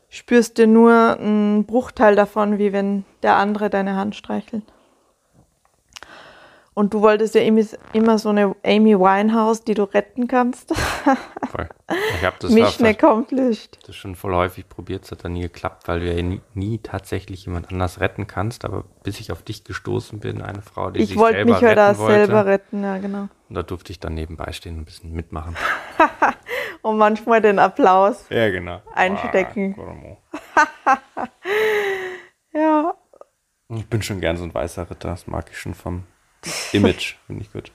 spürst 0.10 0.60
du 0.60 0.68
nur 0.68 1.18
einen 1.18 1.66
Bruchteil 1.66 2.16
davon, 2.16 2.60
wie 2.60 2.72
wenn 2.72 3.04
der 3.24 3.36
andere 3.38 3.72
deine 3.72 3.96
Hand 3.96 4.16
streichelt. 4.16 4.64
Und 6.74 6.94
du 6.94 7.02
wolltest 7.02 7.36
ja 7.36 7.42
immer 7.42 8.18
so 8.18 8.30
eine 8.30 8.56
Amy 8.64 8.98
Winehouse, 8.98 9.66
die 9.66 9.74
du 9.74 9.84
retten 9.84 10.30
kannst. 10.30 10.74
Voll. 10.74 11.68
Ich 12.16 12.24
habe 12.24 12.38
das 12.40 12.52
Mission 12.52 12.88
accomplished. 12.88 13.78
Das 13.86 13.98
schon 13.98 14.16
voll 14.16 14.34
häufig 14.34 14.70
probiert, 14.70 15.04
es 15.04 15.12
hat 15.12 15.26
dann 15.26 15.34
nie 15.34 15.42
geklappt, 15.42 15.90
weil 15.90 16.00
du 16.00 16.08
ja 16.14 16.22
nie, 16.22 16.40
nie, 16.54 16.78
tatsächlich 16.78 17.46
jemand 17.46 17.70
anders 17.72 18.00
retten 18.00 18.26
kannst. 18.26 18.64
Aber 18.64 18.86
bis 19.04 19.20
ich 19.20 19.34
auf 19.34 19.42
dich 19.42 19.66
gestoßen 19.66 20.20
bin, 20.22 20.42
eine 20.42 20.62
Frau, 20.62 20.92
die 20.92 21.02
ich 21.02 21.10
sich 21.10 21.18
selber 21.18 21.28
retten 21.28 21.50
wollte. 21.50 21.60
Ich 21.60 21.60
wollte 21.60 21.68
mich 21.68 21.70
ja 21.70 21.76
da 21.76 21.94
selber 21.94 22.46
retten, 22.46 22.84
ja 22.84 22.98
genau. 23.00 23.28
Und 23.50 23.56
da 23.56 23.64
durfte 23.64 23.92
ich 23.92 24.00
dann 24.00 24.14
nebenbei 24.14 24.54
stehen 24.54 24.76
und 24.76 24.84
ein 24.84 24.86
bisschen 24.86 25.12
mitmachen. 25.12 25.58
und 26.84 26.98
manchmal 26.98 27.42
den 27.42 27.60
Applaus 27.60 28.28
ja, 28.30 28.50
genau. 28.50 28.82
einstecken. 28.96 29.76
Ah, 30.56 31.28
ja. 32.54 32.94
Ich 33.76 33.88
bin 33.88 34.02
schon 34.02 34.22
gern 34.22 34.38
so 34.38 34.46
ein 34.46 34.54
weißer 34.54 34.90
Ritter, 34.90 35.10
das 35.10 35.28
mag 35.28 35.50
ich 35.52 35.58
schon 35.58 35.74
vom 35.74 36.06
Image, 36.74 37.16
finde 37.28 37.44
ich 37.44 37.52
gut. 37.52 37.72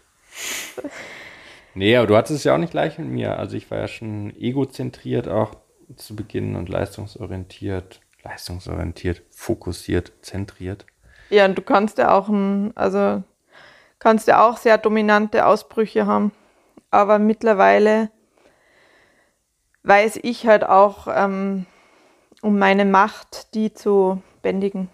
Nee, 1.74 1.96
aber 1.96 2.06
du 2.06 2.16
hattest 2.16 2.38
es 2.38 2.44
ja 2.44 2.54
auch 2.54 2.58
nicht 2.58 2.70
gleich 2.70 2.98
mit 2.98 3.08
mir. 3.08 3.38
Also 3.38 3.56
ich 3.56 3.70
war 3.70 3.78
ja 3.78 3.88
schon 3.88 4.34
egozentriert 4.36 5.28
auch 5.28 5.56
zu 5.96 6.16
Beginn 6.16 6.56
und 6.56 6.68
leistungsorientiert, 6.68 8.00
leistungsorientiert, 8.22 9.22
fokussiert, 9.30 10.12
zentriert. 10.22 10.86
Ja, 11.28 11.44
und 11.44 11.56
du 11.56 11.62
kannst 11.62 11.98
ja 11.98 12.14
auch, 12.14 12.30
also 12.74 13.22
kannst 13.98 14.26
ja 14.28 14.48
auch 14.48 14.56
sehr 14.56 14.78
dominante 14.78 15.46
Ausbrüche 15.46 16.06
haben. 16.06 16.32
Aber 16.90 17.18
mittlerweile 17.18 18.10
weiß 19.82 20.20
ich 20.22 20.46
halt 20.46 20.64
auch 20.64 21.08
ähm, 21.10 21.66
um 22.42 22.58
meine 22.58 22.84
Macht, 22.84 23.54
die 23.54 23.72
zu 23.72 24.22
bändigen. 24.42 24.88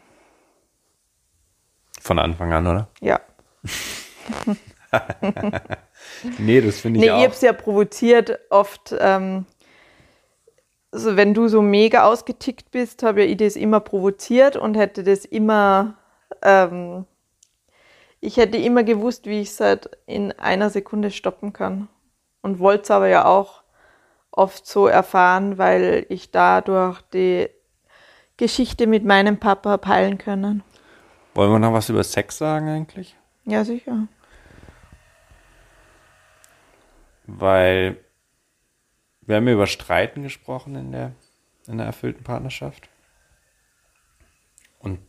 Von 2.00 2.18
Anfang 2.18 2.52
an, 2.52 2.66
oder? 2.66 2.88
Ja. 3.00 3.20
nee, 6.38 6.60
das 6.60 6.80
finde 6.80 6.98
ich 6.98 7.04
nee, 7.04 7.10
auch. 7.10 7.16
Nee, 7.16 7.20
ich 7.20 7.24
habe 7.24 7.34
es 7.34 7.42
ja 7.42 7.52
provoziert 7.52 8.38
oft. 8.50 8.94
Ähm, 8.98 9.46
also 10.90 11.16
wenn 11.16 11.32
du 11.32 11.48
so 11.48 11.62
mega 11.62 12.04
ausgetickt 12.04 12.70
bist, 12.70 13.02
habe 13.02 13.24
ich 13.24 13.38
das 13.38 13.56
immer 13.56 13.80
provoziert 13.80 14.56
und 14.56 14.76
hätte 14.76 15.02
das 15.02 15.24
immer, 15.24 15.94
ähm, 16.42 17.06
ich 18.20 18.36
hätte 18.36 18.58
immer 18.58 18.84
gewusst, 18.84 19.26
wie 19.26 19.40
ich 19.40 19.48
es 19.48 19.60
halt 19.60 19.90
in 20.06 20.32
einer 20.32 20.68
Sekunde 20.68 21.10
stoppen 21.10 21.52
kann. 21.52 21.88
Und 22.42 22.58
wollte 22.58 22.82
es 22.82 22.90
aber 22.90 23.08
ja 23.08 23.24
auch 23.24 23.62
oft 24.32 24.66
so 24.66 24.86
erfahren, 24.86 25.58
weil 25.58 26.06
ich 26.08 26.30
dadurch 26.30 27.00
die 27.12 27.48
Geschichte 28.36 28.86
mit 28.86 29.04
meinem 29.04 29.38
Papa 29.38 29.76
peilen 29.78 30.18
können. 30.18 30.62
Wollen 31.34 31.52
wir 31.52 31.58
noch 31.58 31.72
was 31.72 31.88
über 31.88 32.02
Sex 32.02 32.38
sagen 32.38 32.68
eigentlich? 32.68 33.16
Ja, 33.44 33.64
sicher. 33.64 34.08
weil 37.26 38.04
wir 39.22 39.36
haben 39.36 39.48
über 39.48 39.66
Streiten 39.66 40.22
gesprochen 40.22 40.74
in 40.74 40.92
der, 40.92 41.12
in 41.66 41.78
der 41.78 41.86
erfüllten 41.86 42.24
Partnerschaft. 42.24 42.88
Und 44.78 45.00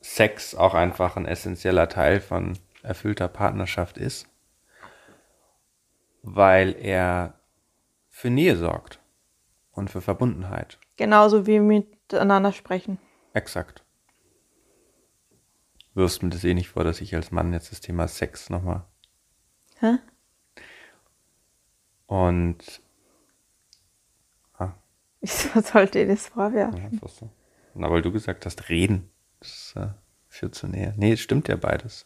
Sex 0.00 0.54
auch 0.54 0.74
einfach 0.74 1.16
ein 1.16 1.26
essentieller 1.26 1.88
Teil 1.88 2.20
von 2.20 2.58
erfüllter 2.82 3.28
Partnerschaft 3.28 3.98
ist, 3.98 4.26
weil 6.22 6.74
er 6.76 7.34
für 8.08 8.30
Nähe 8.30 8.56
sorgt 8.56 8.98
und 9.72 9.90
für 9.90 10.00
Verbundenheit. 10.00 10.78
Genauso 10.96 11.46
wie 11.46 11.60
miteinander 11.60 12.52
sprechen. 12.52 12.98
Exakt. 13.32 13.84
Wirst 16.00 16.22
mir 16.22 16.30
das 16.30 16.44
eh 16.44 16.54
nicht 16.54 16.70
vor, 16.70 16.82
dass 16.82 17.02
ich 17.02 17.14
als 17.14 17.30
Mann 17.30 17.52
jetzt 17.52 17.72
das 17.72 17.82
Thema 17.82 18.08
Sex 18.08 18.48
nochmal. 18.48 18.84
Hä? 19.80 19.98
Und. 22.06 22.80
Ah. 24.56 24.72
Wieso 25.20 25.60
sollte 25.60 25.98
ihr 25.98 26.06
das 26.06 26.28
vorwerfen? 26.28 26.98
Ja, 27.02 27.06
so. 27.06 27.28
Na, 27.74 27.90
weil 27.90 28.00
du 28.00 28.10
gesagt 28.12 28.46
hast, 28.46 28.70
reden. 28.70 29.10
Das 29.40 29.74
äh, 29.76 29.88
führt 30.26 30.54
zu 30.54 30.68
näher. 30.68 30.94
Nee, 30.96 31.12
es 31.12 31.20
stimmt 31.20 31.48
ja 31.48 31.56
beides. 31.56 32.04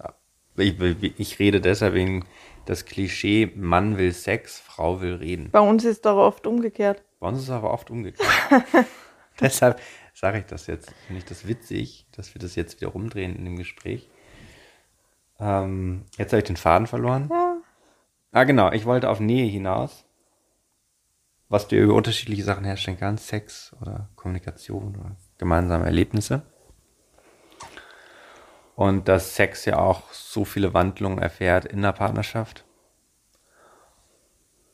Ich, 0.57 0.75
ich 1.17 1.39
rede 1.39 1.61
deshalb 1.61 1.95
wegen 1.95 2.25
das 2.67 2.87
Klischee, 2.87 3.53
Mann 3.55 3.97
will 3.97 4.13
Sex, 4.13 4.59
Frau 4.59 5.03
will 5.03 5.15
reden. 5.15 5.51
Bei 5.53 5.61
uns 5.61 5.85
ist 5.85 5.91
es 5.91 6.01
doch 6.01 6.17
oft 6.17 6.49
umgekehrt. 6.49 7.05
Bei 7.21 7.29
uns 7.29 7.39
ist 7.39 7.45
es 7.45 7.51
aber 7.51 7.73
oft 7.73 7.93
umgekehrt. 7.93 8.29
deshalb 9.41 9.81
sage 10.25 10.39
ich 10.39 10.47
das 10.47 10.67
jetzt. 10.69 10.91
Finde 11.07 11.19
ich 11.19 11.27
das 11.27 11.47
witzig, 11.47 12.07
dass 12.13 12.35
wir 12.35 12.41
das 12.41 12.55
jetzt 12.55 12.81
wieder 12.81 12.93
rumdrehen 12.93 13.37
in 13.37 13.45
dem 13.45 13.57
Gespräch. 13.57 14.09
Ähm, 15.39 16.07
jetzt 16.17 16.33
habe 16.33 16.39
ich 16.39 16.47
den 16.47 16.57
Faden 16.57 16.87
verloren. 16.87 17.29
Ja. 17.31 17.59
Ah, 18.33 18.45
genau. 18.45 18.73
Ich 18.73 18.87
wollte 18.87 19.11
auf 19.11 19.21
Nähe 19.21 19.45
hinaus. 19.45 20.07
Was 21.51 21.69
du 21.69 21.77
über 21.77 21.93
unterschiedliche 21.93 22.43
Sachen 22.43 22.65
herstellen 22.65 22.97
kannst. 22.99 23.27
Sex 23.27 23.77
oder 23.83 24.09
Kommunikation 24.17 24.97
oder 24.97 25.15
gemeinsame 25.37 25.85
Erlebnisse. 25.85 26.41
Und 28.77 29.09
dass 29.09 29.37
Sex 29.37 29.67
ja 29.67 29.77
auch 29.77 30.11
so 30.11 30.47
viele 30.47 30.73
Wandlungen 30.73 31.19
erfährt 31.19 31.67
in 31.67 31.83
der 31.83 31.93
Partnerschaft. 31.93 32.65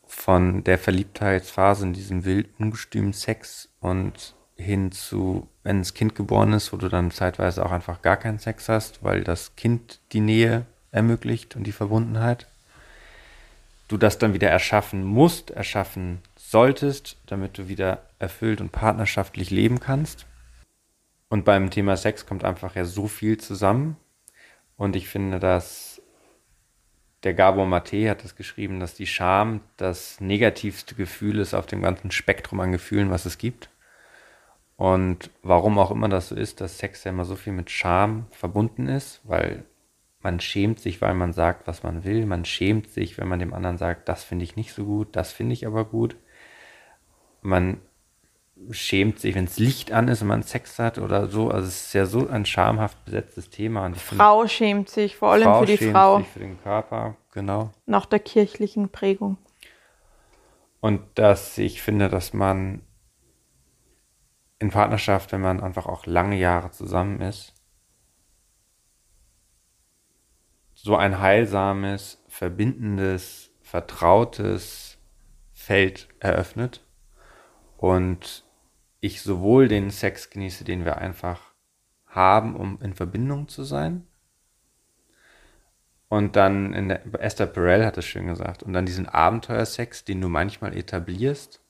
Von 0.06 0.62
der 0.62 0.78
Verliebtheitsphase 0.78 1.86
in 1.86 1.92
diesem 1.92 2.24
wild 2.24 2.48
ungestümen 2.60 3.12
Sex 3.12 3.68
und 3.80 4.36
hin 4.60 4.92
zu, 4.92 5.48
wenn 5.62 5.78
das 5.78 5.94
Kind 5.94 6.14
geboren 6.14 6.52
ist, 6.52 6.72
wo 6.72 6.76
du 6.76 6.88
dann 6.88 7.10
zeitweise 7.10 7.64
auch 7.64 7.72
einfach 7.72 8.02
gar 8.02 8.16
keinen 8.16 8.38
Sex 8.38 8.68
hast, 8.68 9.02
weil 9.02 9.24
das 9.24 9.56
Kind 9.56 10.00
die 10.12 10.20
Nähe 10.20 10.66
ermöglicht 10.92 11.56
und 11.56 11.64
die 11.64 11.72
Verbundenheit. 11.72 12.46
Du 13.88 13.96
das 13.96 14.18
dann 14.18 14.34
wieder 14.34 14.48
erschaffen 14.48 15.02
musst, 15.02 15.50
erschaffen 15.50 16.20
solltest, 16.36 17.16
damit 17.26 17.58
du 17.58 17.68
wieder 17.68 18.02
erfüllt 18.18 18.60
und 18.60 18.70
partnerschaftlich 18.70 19.50
leben 19.50 19.80
kannst. 19.80 20.26
Und 21.28 21.44
beim 21.44 21.70
Thema 21.70 21.96
Sex 21.96 22.26
kommt 22.26 22.44
einfach 22.44 22.76
ja 22.76 22.84
so 22.84 23.08
viel 23.08 23.38
zusammen. 23.38 23.96
Und 24.76 24.96
ich 24.96 25.08
finde, 25.08 25.40
dass 25.40 26.00
der 27.22 27.34
Gabor 27.34 27.66
Mate 27.66 28.08
hat 28.08 28.24
das 28.24 28.34
geschrieben, 28.34 28.80
dass 28.80 28.94
die 28.94 29.06
Scham 29.06 29.60
das 29.76 30.20
negativste 30.20 30.94
Gefühl 30.94 31.38
ist 31.38 31.54
auf 31.54 31.66
dem 31.66 31.82
ganzen 31.82 32.10
Spektrum 32.10 32.60
an 32.60 32.72
Gefühlen, 32.72 33.10
was 33.10 33.26
es 33.26 33.38
gibt. 33.38 33.68
Und 34.80 35.30
warum 35.42 35.78
auch 35.78 35.90
immer 35.90 36.08
das 36.08 36.30
so 36.30 36.34
ist, 36.34 36.62
dass 36.62 36.78
Sex 36.78 37.04
ja 37.04 37.10
immer 37.10 37.26
so 37.26 37.36
viel 37.36 37.52
mit 37.52 37.70
Scham 37.70 38.24
verbunden 38.30 38.88
ist, 38.88 39.20
weil 39.24 39.66
man 40.22 40.40
schämt 40.40 40.80
sich, 40.80 41.02
weil 41.02 41.12
man 41.12 41.34
sagt, 41.34 41.66
was 41.66 41.82
man 41.82 42.02
will. 42.02 42.24
Man 42.24 42.46
schämt 42.46 42.88
sich, 42.88 43.18
wenn 43.18 43.28
man 43.28 43.40
dem 43.40 43.52
anderen 43.52 43.76
sagt, 43.76 44.08
das 44.08 44.24
finde 44.24 44.44
ich 44.44 44.56
nicht 44.56 44.72
so 44.72 44.86
gut, 44.86 45.08
das 45.12 45.32
finde 45.32 45.52
ich 45.52 45.66
aber 45.66 45.84
gut. 45.84 46.16
Man 47.42 47.82
schämt 48.70 49.18
sich, 49.18 49.34
wenn 49.34 49.44
es 49.44 49.58
Licht 49.58 49.92
an 49.92 50.08
ist 50.08 50.22
und 50.22 50.28
man 50.28 50.42
Sex 50.42 50.78
hat 50.78 50.96
oder 50.96 51.26
so. 51.26 51.50
Also 51.50 51.68
es 51.68 51.88
ist 51.88 51.92
ja 51.92 52.06
so 52.06 52.26
ein 52.26 52.46
schamhaft 52.46 53.04
besetztes 53.04 53.50
Thema. 53.50 53.84
Und 53.84 53.98
Frau 53.98 54.38
finde, 54.38 54.48
schämt 54.54 54.88
sich, 54.88 55.14
vor 55.14 55.32
allem 55.32 55.44
Frau 55.44 55.60
für 55.60 55.66
die 55.66 55.76
schämt 55.76 55.92
Frau. 55.92 56.18
Sich 56.20 56.28
für 56.28 56.38
den 56.38 56.58
Körper, 56.62 57.18
genau. 57.34 57.70
Nach 57.84 58.06
der 58.06 58.20
kirchlichen 58.20 58.88
Prägung. 58.88 59.36
Und 60.80 61.02
dass 61.16 61.58
ich 61.58 61.82
finde, 61.82 62.08
dass 62.08 62.32
man 62.32 62.80
in 64.60 64.70
Partnerschaft, 64.70 65.32
wenn 65.32 65.40
man 65.40 65.60
einfach 65.60 65.86
auch 65.86 66.06
lange 66.06 66.36
Jahre 66.36 66.70
zusammen 66.70 67.20
ist, 67.20 67.54
so 70.74 70.96
ein 70.96 71.18
heilsames, 71.18 72.22
verbindendes, 72.28 73.50
vertrautes 73.62 74.98
Feld 75.52 76.08
eröffnet 76.20 76.86
und 77.76 78.44
ich 79.00 79.22
sowohl 79.22 79.68
den 79.68 79.90
Sex 79.90 80.30
genieße, 80.30 80.64
den 80.64 80.84
wir 80.84 80.98
einfach 80.98 81.54
haben, 82.06 82.54
um 82.54 82.80
in 82.82 82.94
Verbindung 82.94 83.48
zu 83.48 83.64
sein. 83.64 84.06
Und 86.08 86.36
dann 86.36 86.74
in 86.74 86.88
der, 86.88 87.02
Esther 87.22 87.46
Perel 87.46 87.86
hat 87.86 87.96
es 87.96 88.04
schön 88.04 88.26
gesagt. 88.26 88.62
Und 88.62 88.72
dann 88.72 88.84
diesen 88.84 89.08
Abenteuersex, 89.08 90.04
den 90.04 90.20
du 90.20 90.28
manchmal 90.28 90.76
etablierst, 90.76 91.62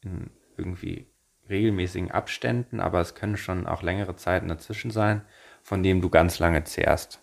in 0.00 0.30
irgendwie 0.56 1.08
regelmäßigen 1.48 2.10
Abständen, 2.10 2.80
aber 2.80 3.00
es 3.00 3.14
können 3.14 3.36
schon 3.36 3.66
auch 3.66 3.82
längere 3.82 4.16
Zeiten 4.16 4.48
dazwischen 4.48 4.90
sein, 4.90 5.22
von 5.62 5.82
dem 5.82 6.00
du 6.00 6.10
ganz 6.10 6.38
lange 6.38 6.64
zehrst. 6.64 7.20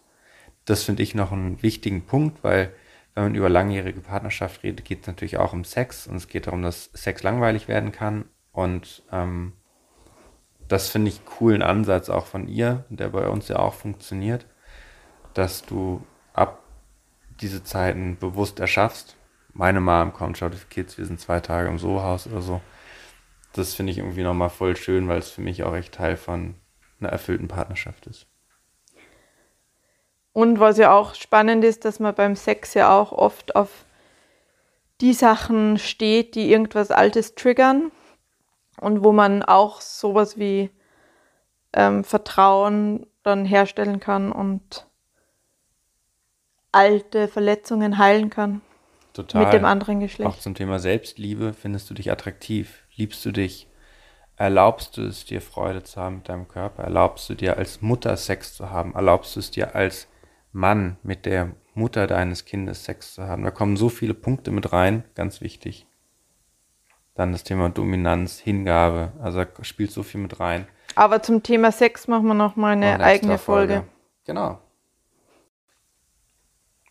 Das 0.65 0.83
finde 0.83 1.03
ich 1.03 1.15
noch 1.15 1.31
einen 1.31 1.61
wichtigen 1.61 2.05
Punkt, 2.05 2.43
weil 2.43 2.73
wenn 3.13 3.23
man 3.23 3.35
über 3.35 3.49
langjährige 3.49 4.01
Partnerschaft 4.01 4.63
redet, 4.63 4.83
geht 4.83 5.01
es 5.01 5.07
natürlich 5.07 5.38
auch 5.38 5.53
um 5.53 5.63
Sex 5.63 6.05
und 6.07 6.17
es 6.17 6.27
geht 6.27 6.47
darum, 6.47 6.61
dass 6.61 6.91
Sex 6.93 7.23
langweilig 7.23 7.67
werden 7.67 7.91
kann. 7.91 8.25
Und 8.51 9.03
ähm, 9.11 9.53
das 10.67 10.89
finde 10.89 11.09
ich 11.09 11.25
coolen 11.25 11.61
Ansatz 11.61 12.09
auch 12.09 12.25
von 12.25 12.47
ihr, 12.47 12.85
der 12.89 13.09
bei 13.09 13.27
uns 13.27 13.47
ja 13.47 13.57
auch 13.57 13.73
funktioniert, 13.73 14.45
dass 15.33 15.61
du 15.61 16.05
ab 16.33 16.59
diese 17.41 17.63
Zeiten 17.63 18.17
bewusst 18.17 18.59
erschaffst. 18.59 19.15
Meine 19.53 19.79
Mom 19.79 20.11
kommt, 20.11 20.38
schaut 20.38 20.53
auf 20.53 20.69
Kids, 20.69 20.97
wir 20.97 21.05
sind 21.05 21.19
zwei 21.19 21.39
Tage 21.39 21.69
im 21.69 21.77
Sohaus 21.77 22.27
oder 22.27 22.41
so. 22.41 22.61
Das 23.55 23.73
finde 23.73 23.93
ich 23.93 23.99
irgendwie 23.99 24.23
nochmal 24.23 24.49
voll 24.49 24.75
schön, 24.75 25.07
weil 25.07 25.19
es 25.19 25.29
für 25.29 25.39
mich 25.39 25.63
auch 25.63 25.73
echt 25.73 25.93
Teil 25.93 26.17
von 26.17 26.55
einer 26.99 27.09
erfüllten 27.09 27.47
Partnerschaft 27.47 28.05
ist. 28.05 28.27
Und 30.33 30.59
was 30.59 30.77
ja 30.77 30.91
auch 30.91 31.15
spannend 31.15 31.63
ist, 31.63 31.85
dass 31.85 32.01
man 32.01 32.13
beim 32.13 32.35
Sex 32.35 32.73
ja 32.73 32.93
auch 32.93 33.13
oft 33.13 33.55
auf 33.55 33.85
die 34.99 35.13
Sachen 35.13 35.77
steht, 35.77 36.35
die 36.35 36.51
irgendwas 36.51 36.91
Altes 36.91 37.35
triggern 37.35 37.91
und 38.81 39.05
wo 39.05 39.13
man 39.13 39.41
auch 39.41 39.79
sowas 39.79 40.37
wie 40.37 40.69
ähm, 41.71 42.03
Vertrauen 42.03 43.05
dann 43.23 43.45
herstellen 43.45 44.01
kann 44.01 44.33
und 44.33 44.85
alte 46.73 47.29
Verletzungen 47.29 47.97
heilen 47.97 48.29
kann. 48.29 48.61
Total. 49.13 49.45
Mit 49.45 49.53
dem 49.53 49.63
anderen 49.63 50.01
Geschlecht. 50.01 50.29
Auch 50.29 50.39
zum 50.39 50.55
Thema 50.55 50.79
Selbstliebe. 50.79 51.53
Findest 51.53 51.89
du 51.89 51.93
dich 51.93 52.11
attraktiv? 52.11 52.85
Liebst 52.95 53.25
du 53.25 53.31
dich? 53.31 53.67
Erlaubst 54.38 54.97
du 54.97 55.03
es 55.03 55.25
dir, 55.25 55.41
Freude 55.41 55.84
zu 55.84 56.01
haben 56.01 56.17
mit 56.17 56.29
deinem 56.29 56.47
Körper? 56.47 56.84
Erlaubst 56.84 57.29
du 57.29 57.36
dir 57.36 57.58
als 57.58 57.81
Mutter 57.81 58.17
Sex 58.17 58.55
zu 58.55 58.69
haben? 58.69 58.93
Erlaubst 58.95 59.36
du 59.36 59.39
es 59.39 59.51
dir 59.51 59.75
als 59.75 60.08
Mann 60.51 60.97
mit 61.03 61.25
der 61.25 61.51
Mutter 61.73 62.08
deines 62.08 62.45
Kindes 62.45 62.86
Sex 62.86 63.13
zu 63.13 63.23
haben. 63.23 63.43
Da 63.43 63.51
kommen 63.51 63.77
so 63.77 63.89
viele 63.89 64.13
Punkte 64.13 64.51
mit 64.51 64.71
rein, 64.71 65.03
ganz 65.13 65.41
wichtig. 65.41 65.86
Dann 67.13 67.31
das 67.31 67.43
Thema 67.43 67.69
Dominanz, 67.69 68.39
Hingabe, 68.39 69.13
also 69.21 69.43
da 69.43 69.63
spielt 69.63 69.91
so 69.91 70.03
viel 70.03 70.21
mit 70.21 70.39
rein. 70.39 70.67
Aber 70.95 71.21
zum 71.21 71.43
Thema 71.43 71.71
Sex 71.71 72.08
machen 72.08 72.27
wir 72.27 72.34
noch 72.34 72.55
mal 72.55 72.73
eine, 72.73 72.93
eine 72.93 73.04
eigene 73.04 73.37
Folge. 73.37 73.73
Folge. 73.73 73.89
Genau. 74.25 74.62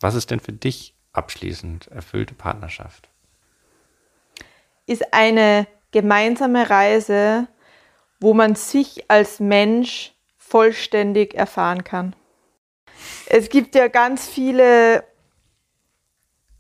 Was 0.01 0.15
ist 0.15 0.31
denn 0.31 0.41
für 0.41 0.53
dich 0.53 0.95
abschließend 1.13 1.89
erfüllte 1.89 2.35
Partnerschaft? 2.35 3.09
Ist 4.87 5.15
eine 5.15 5.67
gemeinsame 5.95 6.69
Reise, 6.69 7.47
wo 8.21 8.35
man 8.35 8.57
sich 8.57 9.09
als 9.09 9.39
Mensch 9.39 10.13
vollständig 10.37 11.35
erfahren 11.35 11.85
kann. 11.85 12.17
Es 13.27 13.49
gibt 13.49 13.75
ja 13.75 13.89
ganz 13.89 14.27
viele 14.29 15.05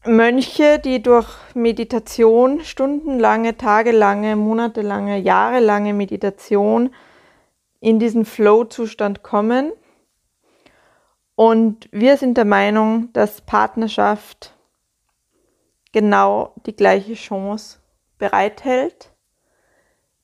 Mönche, 0.06 0.78
die 0.78 1.02
durch 1.02 1.28
Meditation, 1.54 2.60
stundenlange, 2.62 3.56
tagelange, 3.56 4.36
monatelange, 4.36 5.18
jahrelange 5.18 5.94
Meditation 5.94 6.94
in 7.80 7.98
diesen 7.98 8.24
Flow-Zustand 8.24 9.24
kommen. 9.24 9.72
Und 11.34 11.88
wir 11.90 12.16
sind 12.18 12.36
der 12.36 12.44
Meinung, 12.44 13.12
dass 13.14 13.40
Partnerschaft 13.40 14.54
genau 15.90 16.54
die 16.66 16.76
gleiche 16.76 17.14
Chance 17.14 17.78
bereithält, 18.18 19.13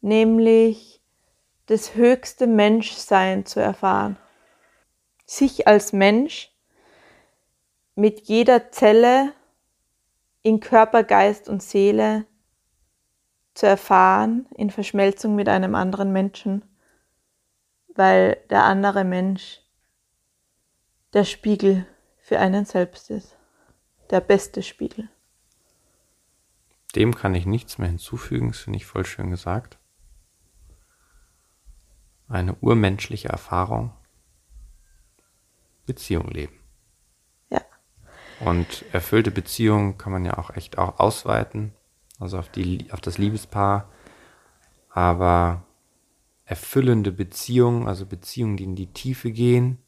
nämlich 0.00 1.00
das 1.66 1.94
höchste 1.94 2.46
Menschsein 2.46 3.46
zu 3.46 3.60
erfahren 3.60 4.16
sich 5.30 5.68
als 5.68 5.92
Mensch 5.92 6.50
mit 7.94 8.22
jeder 8.22 8.72
Zelle 8.72 9.32
in 10.42 10.58
Körper, 10.58 11.04
Geist 11.04 11.48
und 11.48 11.62
Seele 11.62 12.26
zu 13.54 13.66
erfahren, 13.66 14.46
in 14.56 14.70
Verschmelzung 14.70 15.36
mit 15.36 15.48
einem 15.48 15.76
anderen 15.76 16.12
Menschen, 16.12 16.64
weil 17.94 18.38
der 18.50 18.64
andere 18.64 19.04
Mensch 19.04 19.60
der 21.12 21.24
Spiegel 21.24 21.86
für 22.18 22.40
einen 22.40 22.64
selbst 22.64 23.10
ist, 23.10 23.36
der 24.10 24.20
beste 24.20 24.64
Spiegel. 24.64 25.08
Dem 26.96 27.14
kann 27.14 27.36
ich 27.36 27.46
nichts 27.46 27.78
mehr 27.78 27.88
hinzufügen, 27.88 28.48
das 28.48 28.58
finde 28.58 28.78
ich 28.78 28.86
voll 28.86 29.06
schön 29.06 29.30
gesagt. 29.30 29.78
Eine 32.30 32.54
urmenschliche 32.60 33.28
Erfahrung. 33.28 33.92
Beziehung 35.84 36.28
leben. 36.28 36.54
Ja. 37.50 37.60
Und 38.38 38.84
erfüllte 38.92 39.32
Beziehungen 39.32 39.98
kann 39.98 40.12
man 40.12 40.24
ja 40.24 40.38
auch 40.38 40.50
echt 40.50 40.78
auch 40.78 41.00
ausweiten, 41.00 41.74
also 42.20 42.38
auf, 42.38 42.48
die, 42.48 42.86
auf 42.92 43.00
das 43.00 43.18
Liebespaar. 43.18 43.90
Aber 44.90 45.64
erfüllende 46.44 47.10
Beziehungen, 47.10 47.88
also 47.88 48.06
Beziehungen, 48.06 48.56
die 48.56 48.64
in 48.64 48.76
die 48.76 48.92
Tiefe 48.92 49.32
gehen, 49.32 49.78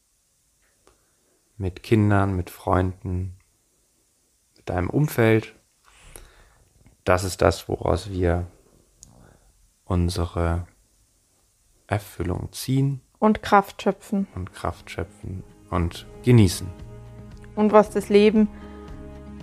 mit 1.56 1.84
Kindern, 1.84 2.34
mit 2.34 2.50
Freunden, 2.50 3.36
mit 4.56 4.68
deinem 4.68 4.90
Umfeld, 4.90 5.54
das 7.04 7.22
ist 7.22 7.40
das, 7.40 7.68
woraus 7.68 8.10
wir 8.10 8.48
unsere 9.84 10.66
Erfüllung 11.92 12.48
ziehen. 12.52 13.02
Und 13.18 13.42
Kraft 13.42 13.82
schöpfen. 13.82 14.26
Und 14.34 14.52
Kraft 14.52 14.90
schöpfen 14.90 15.44
und 15.70 16.06
genießen. 16.24 16.66
Und 17.54 17.72
was 17.72 17.90
das 17.90 18.08
Leben 18.08 18.48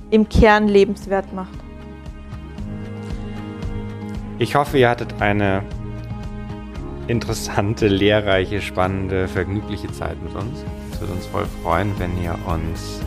im 0.10 0.28
Kern 0.28 0.68
lebenswert 0.68 1.32
macht. 1.32 1.58
Ich 4.40 4.56
hoffe, 4.56 4.80
ihr 4.80 4.90
hattet 4.90 5.22
eine 5.22 5.64
interessante, 7.08 7.88
lehrreiche, 7.88 8.62
spannende, 8.62 9.28
vergnügliche 9.28 9.92
Zeit 9.92 10.22
mit 10.24 10.34
uns. 10.34 10.66
Es 10.92 11.00
würde 11.00 11.14
uns 11.14 11.28
voll 11.28 11.46
freuen, 11.62 11.94
wenn 12.00 12.22
ihr 12.24 12.36
uns 12.48 13.00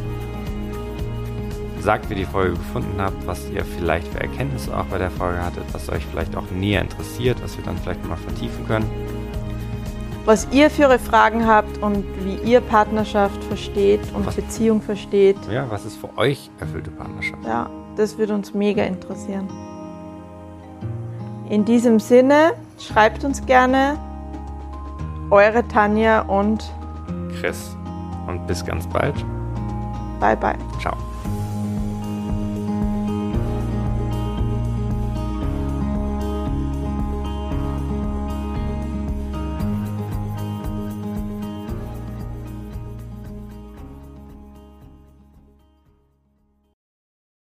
sagt, 1.80 2.10
wie 2.10 2.14
die 2.14 2.24
Folge 2.24 2.52
gefunden 2.52 3.00
habt, 3.00 3.26
was 3.26 3.50
ihr 3.50 3.64
vielleicht 3.64 4.06
für 4.06 4.20
Erkenntnisse 4.20 4.76
auch 4.76 4.84
bei 4.84 4.98
der 4.98 5.10
Folge 5.10 5.44
hattet, 5.44 5.64
was 5.72 5.88
euch 5.88 6.04
vielleicht 6.06 6.36
auch 6.36 6.48
näher 6.52 6.80
interessiert, 6.80 7.42
was 7.42 7.56
wir 7.56 7.64
dann 7.64 7.76
vielleicht 7.76 8.04
mal 8.06 8.16
vertiefen 8.16 8.64
können. 8.68 8.88
Was 10.24 10.46
ihr 10.52 10.70
für 10.70 10.84
eure 10.84 10.98
Fragen 11.00 11.46
habt 11.46 11.78
und 11.78 12.04
wie 12.24 12.36
ihr 12.48 12.60
Partnerschaft 12.60 13.42
versteht 13.44 14.00
und 14.14 14.24
was, 14.24 14.36
Beziehung 14.36 14.80
versteht. 14.80 15.36
Ja, 15.50 15.68
was 15.68 15.84
ist 15.84 15.96
für 15.96 16.16
euch 16.16 16.48
erfüllte 16.60 16.90
Partnerschaft? 16.90 17.44
Ja, 17.44 17.68
das 17.96 18.18
würde 18.18 18.34
uns 18.34 18.54
mega 18.54 18.84
interessieren. 18.84 19.48
In 21.48 21.64
diesem 21.64 21.98
Sinne, 21.98 22.52
schreibt 22.78 23.24
uns 23.24 23.44
gerne 23.46 23.98
eure 25.30 25.66
Tanja 25.66 26.20
und 26.22 26.72
Chris. 27.40 27.76
Und 28.28 28.46
bis 28.46 28.64
ganz 28.64 28.86
bald. 28.86 29.14
Bye 30.20 30.36
bye. 30.36 30.56
Ciao. 30.80 30.96